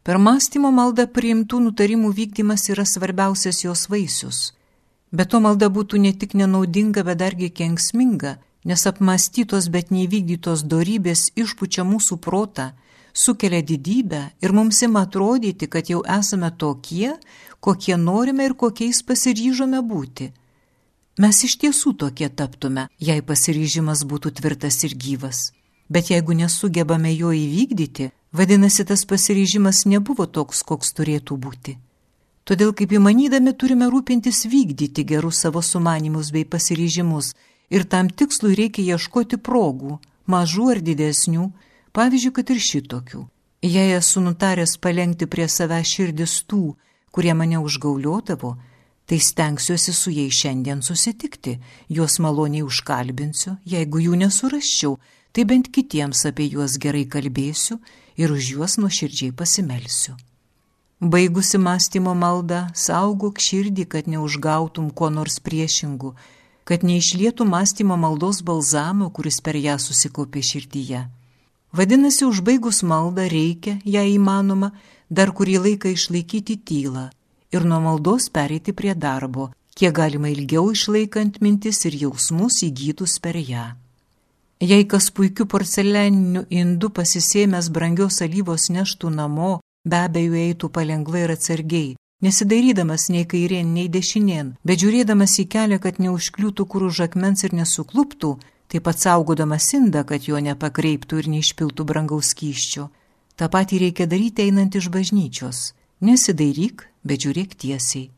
Per 0.05 0.19
mąstymo 0.21 0.69
maldą 0.69 1.07
priimtų 1.09 1.61
nutarimų 1.67 2.11
vykdymas 2.13 2.69
yra 2.69 2.85
svarbiausias 2.85 3.63
jos 3.65 3.87
vaisius. 3.89 4.53
Bet 5.13 5.31
to 5.33 5.41
malda 5.41 5.71
būtų 5.73 6.01
ne 6.05 6.13
tik 6.13 6.35
nenaudinga, 6.37 7.05
bet 7.09 7.23
dargi 7.23 7.49
kenksminga, 7.49 8.37
nes 8.65 8.87
apmastytos 8.89 9.69
bet 9.69 9.93
neįvykdytos 9.95 10.65
dorybės 10.69 11.31
išpučia 11.37 11.85
mūsų 11.85 12.19
protą, 12.25 12.73
sukelia 13.13 13.63
didybę 13.63 14.23
ir 14.43 14.53
mums 14.53 14.83
ima 14.83 15.05
atrodyti, 15.07 15.69
kad 15.69 15.91
jau 15.91 16.03
esame 16.19 16.51
tokie, 16.59 17.15
kokie 17.61 17.97
norime 17.97 18.49
ir 18.49 18.55
kokiais 18.55 19.03
pasiryžome 19.03 19.81
būti. 19.85 20.33
Mes 21.19 21.45
iš 21.47 21.59
tiesų 21.63 21.95
tokie 21.95 22.29
taptume, 22.29 22.89
jei 22.99 23.23
pasiryžimas 23.23 24.03
būtų 24.11 24.35
tvirtas 24.41 24.83
ir 24.85 24.97
gyvas. 24.99 25.53
Bet 25.89 26.11
jeigu 26.11 26.35
nesugebame 26.35 27.13
jo 27.15 27.31
įvykdyti, 27.31 28.11
vadinasi, 28.33 28.85
tas 28.89 29.05
pasiryžimas 29.05 29.85
nebuvo 29.87 30.27
toks, 30.27 30.65
koks 30.67 30.91
turėtų 30.97 31.37
būti. 31.39 31.77
Todėl 32.45 32.75
kaip 32.77 32.91
įmanydami 32.93 33.55
turime 33.57 33.87
rūpintis 33.93 34.45
vykdyti 34.51 35.05
gerus 35.05 35.39
savo 35.45 35.63
sumanimus 35.63 36.33
bei 36.35 36.45
pasiryžimus 36.45 37.33
ir 37.71 37.85
tam 37.85 38.11
tikslui 38.11 38.57
reikia 38.59 38.95
ieškoti 38.95 39.39
progų, 39.39 39.99
mažų 40.27 40.71
ar 40.75 40.81
didesnių, 40.85 41.49
pavyzdžiui, 41.97 42.35
kad 42.37 42.51
ir 42.51 42.61
šitokių. 42.69 43.23
Jei 43.65 43.95
esu 43.97 44.21
nutaręs 44.21 44.77
palengti 44.77 45.27
prie 45.31 45.49
save 45.49 45.81
širdis 45.89 46.43
tų, 46.49 46.75
kurie 47.15 47.33
mane 47.33 47.59
užgauliotavo, 47.63 48.57
tai 49.07 49.19
stengsiuosi 49.21 49.93
su 49.93 50.11
jais 50.13 50.35
šiandien 50.35 50.83
susitikti, 50.83 51.59
juos 51.89 52.19
maloniai 52.21 52.65
užkalbinsiu, 52.65 53.57
jeigu 53.65 54.03
jų 54.07 54.19
nesuraščiau, 54.25 54.99
tai 55.33 55.45
bent 55.49 55.71
kitiems 55.73 56.25
apie 56.29 56.49
juos 56.53 56.77
gerai 56.81 57.05
kalbėsiu 57.09 57.81
ir 58.21 58.33
už 58.33 58.53
juos 58.57 58.77
nuoširdžiai 58.81 59.33
pasimelsiu. 59.37 60.17
Baigusi 61.01 61.59
mąstymo 61.59 62.15
maldą, 62.17 62.69
saugok 62.73 63.41
širdį, 63.43 63.85
kad 63.93 64.07
neužgautum 64.09 64.93
ko 64.95 65.11
nors 65.13 65.41
priešingų, 65.43 66.15
kad 66.65 66.85
neišlietų 66.85 67.45
mąstymo 67.45 67.97
maldos 68.01 68.41
balzamo, 68.43 69.11
kuris 69.11 69.41
per 69.45 69.57
ją 69.57 69.77
susikaupė 69.79 70.43
širdyje. 70.43 71.05
Vadinasi, 71.75 72.25
užbaigus 72.25 72.83
maldą 72.87 73.27
reikia, 73.29 73.79
jei 73.85 74.15
įmanoma, 74.15 74.71
dar 75.11 75.33
kurį 75.37 75.59
laiką 75.67 75.93
išlaikyti 75.93 76.57
tylą 76.69 77.09
ir 77.55 77.65
nuo 77.71 77.81
maldos 77.81 78.29
pereiti 78.35 78.73
prie 78.73 78.95
darbo, 78.95 79.51
kiek 79.79 79.95
galima 79.95 80.31
ilgiau 80.31 80.71
išlaikant 80.75 81.41
mintis 81.43 81.85
ir 81.89 81.97
jausmus 82.05 82.63
įgytus 82.67 83.19
per 83.23 83.39
ją. 83.39 83.67
Jei 84.63 84.87
kas 84.87 85.11
puikiu 85.15 85.47
porceleniniu 85.51 86.45
indu 86.51 86.89
pasisėmęs 86.97 87.69
brangios 87.75 88.23
alyvos 88.27 88.71
neštų 88.77 89.11
namo, 89.19 89.59
be 89.85 89.99
abejo 90.07 90.39
eitų 90.41 90.71
palengvai 90.77 91.25
ir 91.27 91.35
atsargiai, 91.35 91.91
nesidairydamas 92.25 93.11
nei 93.13 93.27
kairien, 93.29 93.75
nei 93.77 93.91
dešinien, 93.93 94.55
bet 94.65 94.81
žiūrėdamas 94.83 95.37
į 95.43 95.47
kelią, 95.53 95.79
kad 95.85 96.01
neužkliūtų 96.01 96.67
kur 96.71 96.89
už 96.89 97.05
akmens 97.07 97.45
ir 97.45 97.55
nesukluptų, 97.57 98.35
taip 98.73 98.87
pat 98.89 99.05
saugodamas 99.05 99.69
indą, 99.77 100.03
kad 100.09 100.27
jo 100.29 100.41
nepakreiptų 100.41 101.21
ir 101.23 101.31
neišpiltų 101.37 101.87
brangaus 101.87 102.33
kyščio. 102.39 102.89
Ta 103.37 103.49
pati 103.51 103.79
reikia 103.83 104.07
daryti 104.07 104.49
einant 104.49 104.75
iš 104.79 104.91
bažnyčios. 104.95 105.73
Nesidairyk, 106.05 106.87
bet 107.05 107.25
žiūrėk 107.25 107.57
tiesiai. 107.59 108.11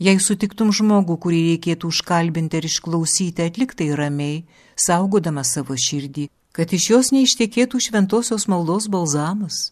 Jei 0.00 0.16
sutiktum 0.16 0.70
žmogų, 0.72 1.18
kurį 1.20 1.40
reikėtų 1.50 1.90
užkalbinti 1.92 2.56
ir 2.56 2.66
išklausyti, 2.70 3.44
atliktai 3.44 3.90
ramiai, 3.92 4.44
saugodama 4.72 5.44
savo 5.44 5.76
širdį, 5.76 6.30
kad 6.56 6.72
iš 6.72 6.86
jos 6.94 7.12
neištekėtų 7.12 7.82
šventosios 7.84 8.48
maldos 8.48 8.88
balzamas. 8.88 9.70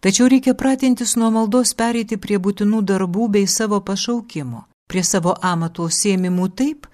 Tačiau 0.00 0.28
reikia 0.32 0.54
pratintis 0.54 1.16
nuo 1.20 1.28
maldos 1.28 1.74
pereiti 1.76 2.16
prie 2.16 2.38
būtinų 2.40 2.78
darbų 2.88 3.26
bei 3.34 3.46
savo 3.46 3.80
pašaukimo, 3.84 4.62
prie 4.88 5.02
savo 5.04 5.34
amato 5.44 5.88
sėmimų 5.92 6.46
taip, 6.56 6.86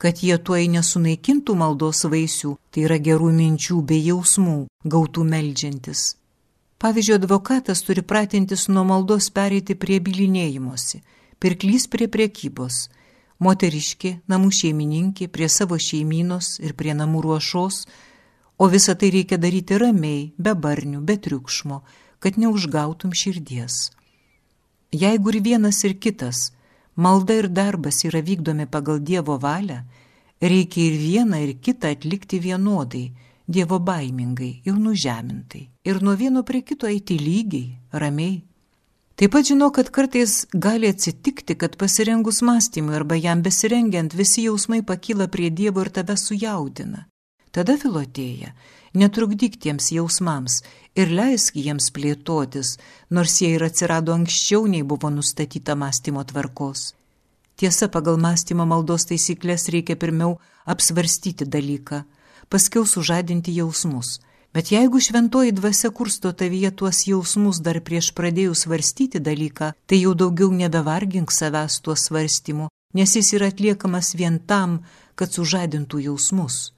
kad 0.00 0.22
jie 0.24 0.38
tuoj 0.38 0.64
nesunaikintų 0.72 1.56
maldos 1.58 2.00
vaisių, 2.08 2.54
tai 2.72 2.86
yra 2.86 2.96
gerų 2.96 3.28
minčių 3.36 3.82
bei 3.90 4.00
jausmų, 4.06 4.56
gautų 4.94 5.26
meldžiantis. 5.28 6.14
Pavyzdžiui, 6.80 7.18
advokatas 7.18 7.82
turi 7.84 8.00
pratintis 8.00 8.68
nuo 8.72 8.86
maldos 8.86 9.28
pereiti 9.34 9.74
prie 9.74 10.00
bilinėjimuose, 10.00 11.02
pirklys 11.42 11.88
prie 11.92 12.08
priekybos, 12.08 12.86
moteriški, 13.44 14.20
namų 14.30 14.54
šeimininkė 14.62 15.28
prie 15.28 15.52
savo 15.52 15.76
šeimynos 15.76 16.56
ir 16.64 16.72
prie 16.78 16.96
namų 16.96 17.26
ruošos, 17.28 17.82
O 18.58 18.66
visą 18.66 18.96
tai 18.98 19.12
reikia 19.14 19.36
daryti 19.38 19.76
ramiai, 19.78 20.32
be 20.34 20.50
barnių, 20.58 21.00
be 21.06 21.14
triukšmo, 21.22 21.76
kad 22.18 22.38
neužgautum 22.38 23.12
širdies. 23.12 23.90
Jeigu 24.92 25.30
ir 25.34 25.42
vienas 25.44 25.84
ir 25.84 25.98
kitas, 26.00 26.52
malda 26.96 27.34
ir 27.34 27.48
darbas 27.48 28.04
yra 28.08 28.22
vykdomi 28.24 28.66
pagal 28.66 28.98
Dievo 28.98 29.38
valią, 29.38 29.82
reikia 30.40 30.84
ir 30.88 30.98
vieną 30.98 31.40
ir 31.44 31.54
kitą 31.60 31.92
atlikti 31.92 32.40
vienodai, 32.40 33.12
Dievo 33.48 33.78
baimingai 33.80 34.60
ir 34.64 34.74
nužemintai. 34.76 35.68
Ir 35.84 36.02
nuo 36.02 36.14
vieno 36.16 36.42
prie 36.44 36.60
kito 36.62 36.86
eiti 36.86 37.16
lygiai, 37.16 37.78
ramiai. 37.92 38.42
Taip 39.18 39.32
pat 39.32 39.48
žinau, 39.48 39.70
kad 39.74 39.88
kartais 39.90 40.44
gali 40.52 40.88
atsitikti, 40.92 41.56
kad 41.58 41.76
pasirengus 41.80 42.42
mąstymui 42.44 42.94
arba 42.94 43.16
jam 43.16 43.40
besirengiant 43.42 44.12
visi 44.14 44.44
jausmai 44.44 44.82
pakyla 44.86 45.26
prie 45.32 45.50
Dievo 45.50 45.80
ir 45.80 45.90
tave 45.90 46.16
sujaudina. 46.16 47.06
Tada 47.50 47.78
filotėja, 47.80 48.52
netrukdyk 48.94 49.58
tiems 49.60 49.90
jausmams 49.92 50.60
ir 50.96 51.10
leisk 51.12 51.56
jiems 51.56 51.90
plėtotis, 51.94 52.76
nors 53.10 53.40
jie 53.40 53.54
ir 53.56 53.64
atsirado 53.64 54.14
anksčiau 54.14 54.66
nei 54.66 54.82
buvo 54.82 55.10
nustatyta 55.10 55.76
mąstymo 55.78 56.24
tvarkos. 56.24 56.94
Tiesa, 57.58 57.88
pagal 57.88 58.20
mąstymo 58.22 58.64
maldos 58.70 59.08
taisyklės 59.10 59.68
reikia 59.74 59.96
pirmiau 59.98 60.38
apsvarstyti 60.64 61.44
dalyką, 61.44 62.04
paskiau 62.48 62.86
sužadinti 62.86 63.54
jausmus. 63.56 64.18
Bet 64.54 64.70
jeigu 64.72 65.00
šventoji 65.00 65.52
dvasia 65.52 65.90
kursto 65.90 66.32
tavyje 66.32 66.70
tuos 66.70 67.02
jausmus 67.06 67.60
dar 67.60 67.80
prieš 67.84 68.12
pradėjus 68.16 68.64
svarstyti 68.64 69.20
dalyką, 69.20 69.74
tai 69.86 69.98
jau 70.00 70.14
daugiau 70.14 70.54
nebevargink 70.54 71.34
savęs 71.34 71.80
tuo 71.84 71.94
svarstymu, 71.94 72.70
nes 72.94 73.16
jis 73.16 73.34
yra 73.36 73.50
atliekamas 73.52 74.14
vien 74.16 74.38
tam, 74.38 74.80
kad 75.14 75.34
sužadintų 75.34 76.00
jausmus. 76.08 76.77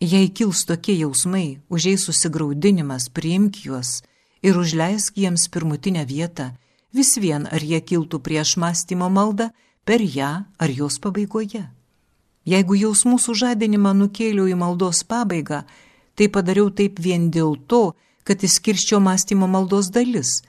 Jei 0.00 0.28
kils 0.28 0.64
tokie 0.66 0.98
jausmai, 0.98 1.60
užeis 1.70 2.04
susigaudinimas, 2.06 3.08
priimk 3.08 3.62
juos 3.64 4.02
ir 4.42 4.58
užleisk 4.58 5.16
jiems 5.16 5.48
pirmutinę 5.48 6.04
vietą, 6.06 6.50
vis 6.92 7.16
vien 7.18 7.46
ar 7.46 7.62
jie 7.62 7.80
kiltų 7.80 8.20
prieš 8.20 8.56
mąstymo 8.60 9.08
maldą, 9.08 9.50
per 9.84 10.00
ją 10.02 10.44
ar 10.58 10.70
jos 10.70 10.98
pabaigoje. 10.98 11.64
Jeigu 12.44 12.76
jausmų 12.76 13.18
sužadinimą 13.24 13.94
nukėliau 13.96 14.48
į 14.52 14.56
maldos 14.60 15.04
pabaigą, 15.08 15.62
tai 16.14 16.28
padariau 16.28 16.68
taip 16.70 17.00
vien 17.00 17.30
dėl 17.30 17.56
to, 17.70 17.94
kad 18.24 18.44
įskirščiau 18.44 19.00
mąstymo 19.00 19.48
maldos 19.48 19.88
dalis. 19.94 20.42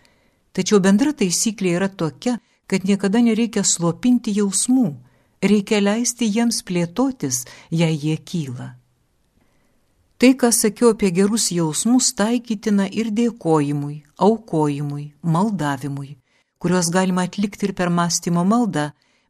Tačiau 0.56 0.80
bendra 0.84 1.14
taisyklė 1.14 1.76
yra 1.80 1.88
tokia, 1.88 2.40
kad 2.68 2.84
niekada 2.84 3.22
nereikia 3.24 3.64
slopinti 3.64 4.34
jausmų, 4.36 4.88
reikia 5.44 5.80
leisti 5.84 6.28
jiems 6.28 6.64
plėtotis, 6.68 7.46
jei 7.72 7.96
jie 7.96 8.18
kyla. 8.18 8.74
Tai, 10.18 10.32
ką 10.40 10.52
sakiau 10.52 10.94
apie 10.94 11.10
gerus 11.12 11.50
jausmus, 11.52 12.14
taikytina 12.16 12.86
ir 12.88 13.10
dėkojimui, 13.12 13.98
aukojimui, 14.28 15.10
maldavimui, 15.22 16.16
kuriuos 16.60 16.88
galima 16.96 17.26
atlikti 17.28 17.68
ir 17.68 17.74
per 17.76 17.92
mąstymo 17.92 18.46
maldą, 18.48 18.86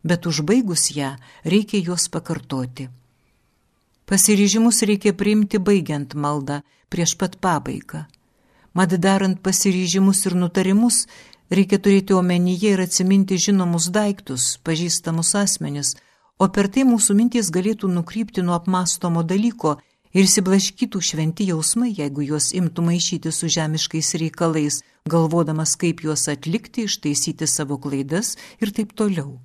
bet 0.06 0.28
užbaigus 0.30 0.92
ją 0.94 1.16
reikia 1.44 1.82
juos 1.88 2.06
pakartoti. 2.14 2.86
Pasiryžimus 4.06 4.84
reikia 4.86 5.16
priimti 5.18 5.58
baigiant 5.58 6.14
maldą 6.14 6.60
prieš 6.94 7.16
pat 7.18 7.40
pabaigą. 7.42 8.06
Mat 8.78 8.94
darant 9.02 9.42
pasiryžimus 9.42 10.22
ir 10.30 10.36
nutarimus, 10.38 11.08
reikia 11.50 11.80
turėti 11.82 12.14
omenyje 12.14 12.76
ir 12.76 12.86
atsiminti 12.86 13.40
žinomus 13.42 13.90
daiktus, 13.90 14.60
pažįstamus 14.62 15.34
asmenis, 15.42 15.96
o 16.38 16.46
per 16.54 16.70
tai 16.70 16.86
mūsų 16.86 17.18
mintys 17.18 17.50
galėtų 17.50 17.90
nukrypti 17.90 18.46
nuo 18.46 18.54
apmastomo 18.60 19.26
dalyko 19.26 19.80
ir 20.16 20.24
įsiblaškytų 20.24 21.02
šventi 21.04 21.50
jausmai, 21.52 21.92
jeigu 21.98 22.24
juos 22.24 22.54
imtų 22.56 22.86
maišyti 22.88 23.34
su 23.36 23.50
žemiškais 23.52 24.14
reikalais, 24.22 24.80
galvodamas, 25.12 25.76
kaip 25.76 26.06
juos 26.06 26.26
atlikti, 26.32 26.88
ištaisyti 26.88 27.48
savo 27.48 27.78
klaidas 27.82 28.36
ir 28.64 28.72
taip 28.72 28.96
toliau. 28.96 29.36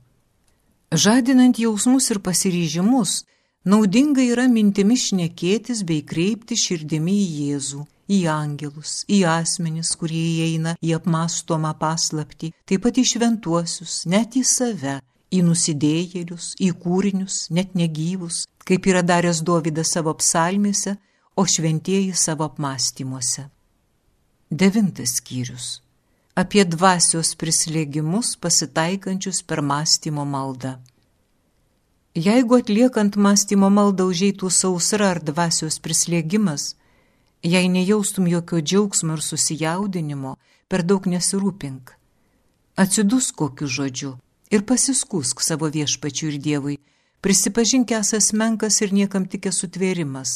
Žadinant 0.91 1.59
jausmus 1.59 2.11
ir 2.11 2.23
pasiryžimus, 2.23 3.25
naudinga 3.67 4.23
yra 4.27 4.47
mintimis 4.51 5.11
šnekėtis 5.11 5.85
bei 5.87 6.01
kreipti 6.07 6.59
širdimi 6.59 7.19
į 7.19 7.29
Jėzų, 7.41 7.85
į 8.11 8.21
angelus, 8.33 9.05
į 9.07 9.21
asmenis, 9.31 9.93
kurie 9.99 10.23
įeina 10.41 10.75
į 10.83 10.97
apmastomą 10.99 11.77
paslapti, 11.79 12.51
taip 12.67 12.83
pat 12.87 12.99
į 12.99 13.07
šventuosius, 13.13 14.03
net 14.11 14.35
į 14.39 14.43
save, 14.47 14.99
į 15.31 15.43
nusidėjėlius, 15.47 16.55
į 16.59 16.73
kūrinius, 16.83 17.47
net 17.55 17.75
negyvus, 17.79 18.45
kaip 18.67 18.87
yra 18.91 19.03
daręs 19.07 19.43
Dovydas 19.47 19.95
savo 19.95 20.15
psalmėse, 20.19 20.97
o 21.37 21.47
šventieji 21.47 22.15
savo 22.15 22.45
apmąstymuose. 22.51 23.47
Devintas 24.51 25.17
skyrius. 25.21 25.81
Apie 26.35 26.65
dvasios 26.65 27.35
prislėgimus 27.39 28.35
pasitaikančius 28.43 29.43
per 29.43 29.63
mąstymo 29.63 30.25
maldą. 30.27 30.79
Jeigu 32.15 32.59
atliekant 32.59 33.17
mąstymo 33.17 33.71
maldą 33.71 34.09
užeitų 34.11 34.51
sausra 34.51 35.13
ar 35.15 35.21
dvasios 35.23 35.79
prislėgimas, 35.79 36.75
jei 37.43 37.71
nejaustum 37.71 38.27
jokio 38.27 38.59
džiaugsmo 38.59 39.15
ir 39.19 39.23
susijaudinimo, 39.23 40.35
per 40.69 40.83
daug 40.83 41.07
nesirūpink. 41.07 41.95
Atsidus 42.83 43.31
kokiu 43.37 43.71
žodžiu 43.71 44.17
ir 44.51 44.67
pasiskūsk 44.69 45.43
savo 45.43 45.71
viešpačiu 45.73 46.33
ir 46.33 46.39
Dievui, 46.43 46.77
Prisipažink 47.21 47.91
esas 47.93 48.33
menkas 48.33 48.81
ir 48.81 48.95
niekam 48.97 49.27
tikęs 49.29 49.59
sutvėrimas. 49.61 50.31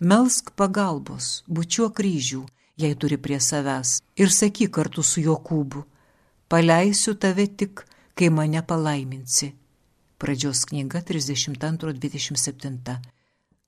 Melsk 0.00 0.54
pagalbos, 0.56 1.42
bučiuo 1.44 1.90
kryžių, 1.92 2.46
jei 2.80 2.96
turi 2.96 3.18
prie 3.20 3.36
savęs, 3.44 3.98
ir 4.16 4.32
sakyk 4.32 4.72
kartu 4.72 5.04
su 5.04 5.20
Jokūbu. 5.20 5.84
Paleisiu 6.48 7.12
tave 7.14 7.44
tik, 7.44 7.84
kai 8.16 8.30
mane 8.32 8.62
palaiminsi. 8.64 9.50
Pradžios 10.16 10.64
knyga 10.70 11.04
32-27. 11.04 12.96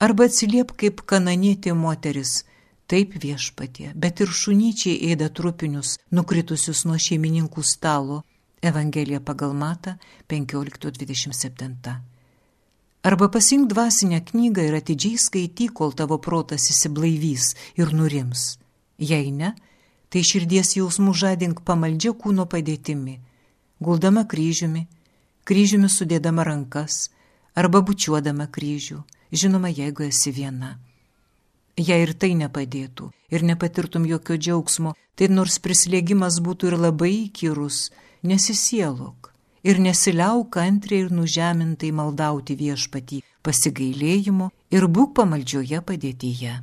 Arba 0.01 0.25
atsiliep 0.25 0.73
kaip 0.81 1.05
kananėti 1.05 1.77
moteris, 1.77 2.47
taip 2.89 3.13
viešpatie, 3.21 3.93
bet 3.95 4.25
ir 4.25 4.33
šunyčiai 4.33 5.13
ėda 5.13 5.29
trupinius, 5.29 5.99
nukritusius 6.09 6.87
nuo 6.89 6.97
šeimininkų 6.97 7.63
stalo. 7.69 8.23
Evangelija 8.63 9.21
pagal 9.21 9.55
Mata 9.55 9.97
15-27. 10.29 11.95
Arba 13.03 13.29
pasink 13.29 13.69
dvasinę 13.69 14.21
knygą 14.21 14.63
ir 14.63 14.75
atidžiai 14.79 15.19
skaityk, 15.19 15.73
kol 15.75 15.91
tavo 15.99 16.21
protas 16.23 16.69
įsiblaivys 16.71 17.57
ir 17.75 17.91
nurims. 17.91 18.45
Jei 19.03 19.33
ne, 19.35 19.51
tai 20.11 20.23
širdies 20.23 20.77
jausmų 20.77 21.11
žadink 21.11 21.65
pamaldžia 21.67 22.13
kūno 22.15 22.47
padėtimi, 22.47 23.17
guldama 23.83 24.23
kryžiumi, 24.31 24.85
kryžiumi 25.43 25.91
sudėdama 25.91 26.47
rankas 26.47 27.09
arba 27.59 27.83
bučiuodama 27.83 28.47
kryžių, 28.47 29.01
žinoma, 29.35 29.73
jeigu 29.75 30.07
esi 30.07 30.31
viena. 30.31 30.77
Jei 31.75 32.07
ir 32.07 32.15
tai 32.15 32.31
nepadėtų 32.39 33.11
ir 33.35 33.43
nepatirtum 33.43 34.07
jokio 34.07 34.39
džiaugsmo, 34.39 34.95
tai 35.19 35.33
nors 35.35 35.59
prislėgimas 35.59 36.39
būtų 36.45 36.71
ir 36.71 36.79
labai 36.79 37.13
įkyrus, 37.25 37.89
nesisielok 38.23 39.33
ir 39.63 39.79
nesiliauk 39.79 40.51
kantriai 40.57 41.05
ir 41.05 41.15
nužemintai 41.15 41.93
maldauti 41.95 42.57
viešpatį 42.59 43.23
pasigailėjimo 43.47 44.51
ir 44.75 44.87
būk 44.87 45.15
pamaldžioje 45.19 45.81
padėtyje. 45.89 46.55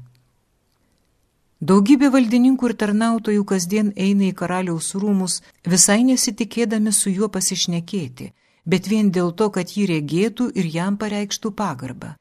Daugybė 1.60 2.08
valdininkų 2.13 2.69
ir 2.69 2.76
tarnautojų 2.82 3.43
kasdien 3.43 3.91
eina 4.00 4.30
į 4.30 4.36
karaliaus 4.41 4.93
rūmus, 4.95 5.41
visai 5.67 6.06
nesitikėdami 6.08 6.93
su 6.95 7.12
juo 7.12 7.28
pasišnekėti, 7.28 8.30
bet 8.65 8.88
vien 8.88 9.12
dėl 9.12 9.34
to, 9.36 9.50
kad 9.52 9.76
jį 9.76 9.89
regėtų 9.91 10.54
ir 10.56 10.69
jam 10.72 10.95
pareikštų 10.95 11.52
pagarbą. 11.52 12.13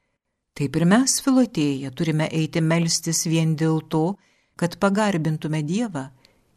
Taip 0.59 0.75
ir 0.75 0.83
mes, 0.91 1.21
filotėje, 1.23 1.91
turime 1.95 2.27
eiti 2.35 2.59
melstis 2.59 3.23
vien 3.31 3.55
dėl 3.55 3.79
to, 3.87 4.17
kad 4.59 4.75
pagarbintume 4.75 5.63
Dievą 5.63 6.09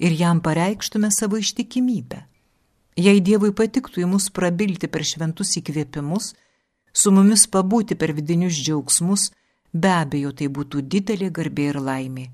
ir 0.02 0.18
jam 0.18 0.42
pareikštume 0.42 1.12
savo 1.14 1.38
ištikimybę. 1.38 2.31
Jei 2.96 3.22
Dievui 3.24 3.54
patiktų 3.56 4.02
į 4.04 4.08
mus 4.10 4.28
prabilti 4.28 4.88
per 4.88 5.04
šventus 5.08 5.56
įkvėpimus, 5.56 6.34
su 6.92 7.12
mumis 7.12 7.46
pabūti 7.48 7.96
per 7.96 8.12
vidinius 8.12 8.58
džiaugsmus, 8.58 9.30
be 9.72 9.88
abejo 9.88 10.32
tai 10.36 10.48
būtų 10.52 10.82
didelė 10.92 11.30
garbė 11.32 11.70
ir 11.70 11.80
laimė. 11.80 12.26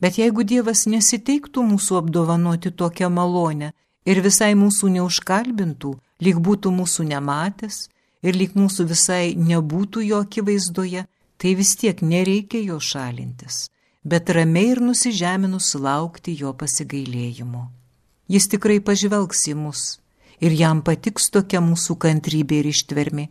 Bet 0.00 0.18
jeigu 0.20 0.44
Dievas 0.44 0.84
nesiteiktų 0.86 1.64
mūsų 1.72 1.96
apdovanoti 2.02 2.72
tokią 2.72 3.08
malonę 3.08 3.72
ir 4.04 4.20
visai 4.20 4.52
mūsų 4.56 4.92
neužkalbintų, 4.98 5.94
lyg 6.20 6.36
būtų 6.44 6.72
mūsų 6.76 7.08
nematęs 7.14 7.88
ir 8.20 8.36
lyg 8.36 8.56
mūsų 8.56 8.88
visai 8.92 9.34
nebūtų 9.36 10.04
jo 10.04 10.20
akivaizdoje, 10.26 11.06
tai 11.40 11.56
vis 11.56 11.74
tiek 11.80 12.00
nereikia 12.04 12.60
jo 12.68 12.76
šalintis, 12.80 13.68
bet 14.04 14.28
ramiai 14.28 14.76
ir 14.76 14.84
nusižeminus 14.84 15.74
laukti 15.80 16.36
jo 16.36 16.52
pasigailėjimo. 16.52 17.79
Jis 18.30 18.46
tikrai 18.52 18.78
pažvelgs 18.78 19.48
į 19.50 19.56
mus 19.58 19.84
ir 20.40 20.54
jam 20.56 20.80
patiks 20.86 21.28
tokia 21.34 21.60
mūsų 21.60 21.96
kantrybė 22.00 22.60
ir 22.62 22.68
ištvermi, 22.70 23.26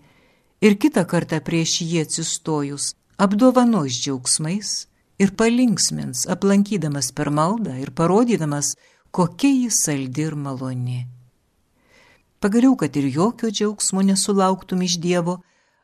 ir 0.62 0.76
kitą 0.82 1.06
kartą 1.10 1.40
prieš 1.46 1.80
jį 1.86 2.04
atsistojus 2.04 2.94
apdovanos 3.18 3.96
džiaugsmais 3.96 4.74
ir 5.20 5.32
palinksmins, 5.40 6.26
aplankydamas 6.34 7.12
per 7.16 7.32
maldą 7.32 7.78
ir 7.80 7.92
parodydamas, 7.96 8.76
kokia 9.12 9.52
jis 9.66 9.82
saldi 9.86 10.28
ir 10.28 10.36
maloni. 10.36 11.02
Pagaliau, 12.40 12.76
kad 12.80 12.96
ir 12.96 13.10
jokio 13.12 13.50
džiaugsmo 13.52 14.04
nesulauktum 14.06 14.84
iš 14.86 15.00
Dievo, 15.04 15.40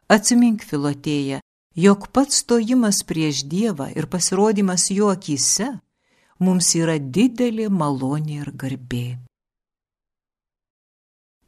atsimink 0.07 0.63
filotėje, 0.63 1.41
jog 1.75 2.07
pats 2.15 2.43
stojimas 2.43 3.01
prieš 3.03 3.43
Dievą 3.51 3.89
ir 3.95 4.07
pasirodymas 4.07 4.87
jo 4.91 5.09
akise 5.11 5.73
mums 6.39 6.71
yra 6.75 6.97
didelė 6.99 7.69
malonė 7.69 8.41
ir 8.41 8.51
garbė. 8.63 9.05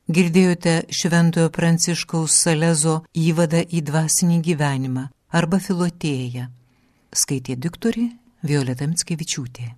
Girdėjote 0.08 0.76
Šventojo 0.88 1.50
Pranciškaus 1.52 2.36
Salezo 2.46 3.02
įvadą 3.12 3.66
į 3.68 3.82
dvasinį 3.90 4.38
gyvenimą 4.46 5.10
arba 5.36 5.60
filotėją 5.60 6.48
skaitė 7.12 7.58
diktorė 7.60 8.06
Violeta 8.48 8.88
Mickevičiūtė. 8.88 9.74